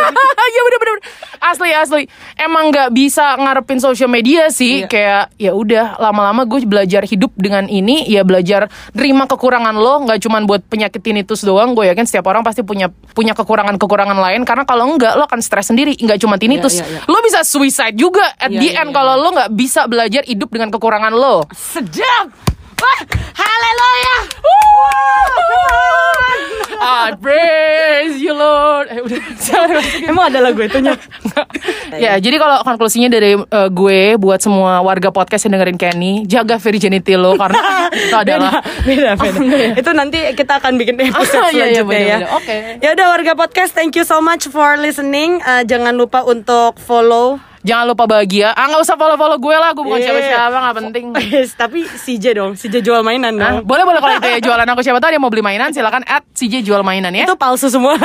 Iya 0.44 0.60
bener 0.60 0.78
bener 0.78 0.98
asli 1.42 1.70
asli 1.72 2.02
emang 2.36 2.70
nggak 2.70 2.88
bisa 2.90 3.34
ngarepin 3.34 3.76
sosial 3.76 4.06
media 4.06 4.48
sih 4.48 4.84
Iya. 4.84 4.86
kayak 4.86 5.24
ya 5.36 5.52
udah 5.52 5.98
lama-lama 5.98 6.44
gue 6.44 6.62
belajar 6.62 7.02
hidup 7.02 7.34
dengan 7.34 7.66
ini 7.66 8.06
ya 8.06 8.22
belajar 8.22 8.68
terima 8.92 9.24
kekurangan 9.24 9.74
lo 9.74 10.04
nggak 10.04 10.20
cuman 10.20 10.46
buat 10.46 10.62
penyakit 10.62 11.00
tinnitus 11.00 11.42
doang 11.42 11.72
gue 11.72 11.88
yakin 11.88 12.04
setiap 12.04 12.28
orang 12.28 12.40
pasti 12.40 12.62
punya 12.62 12.86
punya 13.12 13.32
kekurangan 13.32 13.74
kekurangan 13.76 14.14
lain 14.14 14.46
karena 14.54 14.70
kalau 14.70 14.86
enggak 14.86 15.18
lo 15.18 15.26
akan 15.26 15.42
stres 15.42 15.66
sendiri 15.66 15.98
nggak 15.98 16.22
cuma 16.22 16.38
tinnitus 16.38 16.78
Iya, 16.78 16.86
iya, 16.86 17.02
iya. 17.02 17.10
lo 17.10 17.18
bisa 17.26 17.42
suicide 17.42 17.98
juga 17.98 18.22
at 18.38 18.54
Iya, 18.54 18.62
the 18.62 18.68
iya, 18.70 18.86
end 18.86 18.94
iya. 18.94 18.96
kalau 18.96 19.18
lo 19.18 19.34
nggak 19.34 19.50
bisa 19.50 19.90
belajar 19.90 20.22
hidup 20.22 20.46
dengan 20.46 20.70
kekurangan 20.70 21.10
lo 21.10 21.42
Sedap. 21.50 22.30
Wah, 22.78 23.00
haleluya. 23.34 24.14
I 26.84 27.16
praise 27.16 28.20
you 28.20 28.34
Lord 28.36 28.92
eh 28.92 29.00
udah 29.00 29.20
Emang 30.04 30.28
ada 30.28 30.40
lagu 30.44 30.60
itunya? 30.60 30.96
ya, 32.04 32.18
jadi 32.20 32.36
kalau 32.36 32.60
konklusinya 32.66 33.08
dari 33.08 33.38
eh, 33.38 33.68
gue 33.70 34.00
buat 34.20 34.40
semua 34.42 34.82
warga 34.84 35.08
podcast 35.08 35.46
yang 35.48 35.56
dengerin 35.56 35.78
Kenny, 35.78 36.12
jaga 36.28 36.60
virginity 36.60 37.14
lo 37.16 37.38
karena 37.38 37.60
itu 38.08 38.16
adalah 38.16 38.60
beda 38.84 39.16
beda. 39.16 39.78
Itu 39.78 39.90
nanti 39.96 40.18
kita 40.34 40.60
akan 40.60 40.76
bikin 40.76 40.94
episode 41.08 41.54
Iya, 41.54 41.66
iya, 41.70 41.80
selanjutnya 41.80 41.80
ya. 41.80 41.84
bener-bener. 41.84 42.36
Oke. 42.36 42.56
Ya 42.82 42.88
udah 42.92 43.06
warga 43.14 43.32
podcast, 43.38 43.72
thank 43.72 43.94
you 43.96 44.04
so 44.04 44.18
much 44.20 44.46
for 44.50 44.76
listening. 44.76 45.40
Eh, 45.40 45.62
jangan 45.64 45.94
lupa 45.96 46.26
untuk 46.26 46.76
follow. 46.82 47.53
Jangan 47.64 47.84
lupa 47.88 48.04
bahagia. 48.04 48.52
Ah 48.52 48.68
nggak 48.68 48.84
usah 48.84 48.92
follow-follow 48.94 49.40
gue 49.40 49.56
lah, 49.56 49.72
gue 49.72 49.80
bukan 49.80 49.96
Iya. 49.96 50.06
siapa-siapa, 50.06 50.56
nggak 50.60 50.76
penting. 50.78 51.04
Yes, 51.24 51.56
tapi 51.56 51.88
CJ 51.88 52.24
dong, 52.36 52.52
CJ 52.52 52.84
jual 52.84 53.00
mainan 53.00 53.32
Nah, 53.32 53.58
dong. 53.58 53.64
boleh 53.64 53.82
boleh 53.82 53.98
kalau 53.98 54.14
itu 54.14 54.28
ya 54.28 54.38
jualan 54.46 54.68
aku 54.68 54.84
siapa 54.84 55.00
tahu 55.00 55.10
dia 55.10 55.18
mau 55.18 55.32
beli 55.32 55.40
mainan 55.40 55.72
silakan 55.72 56.04
at 56.04 56.28
CJ 56.30 56.60
jual 56.60 56.84
mainan 56.84 57.10
ya. 57.10 57.24
Itu 57.24 57.34
palsu 57.34 57.66
semua. 57.66 57.96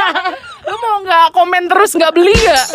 Lu 0.70 0.76
mau 0.78 1.02
nggak 1.02 1.34
komen 1.34 1.66
terus 1.66 1.90
nggak 1.92 2.12
beli 2.14 2.30
nggak? 2.32 2.66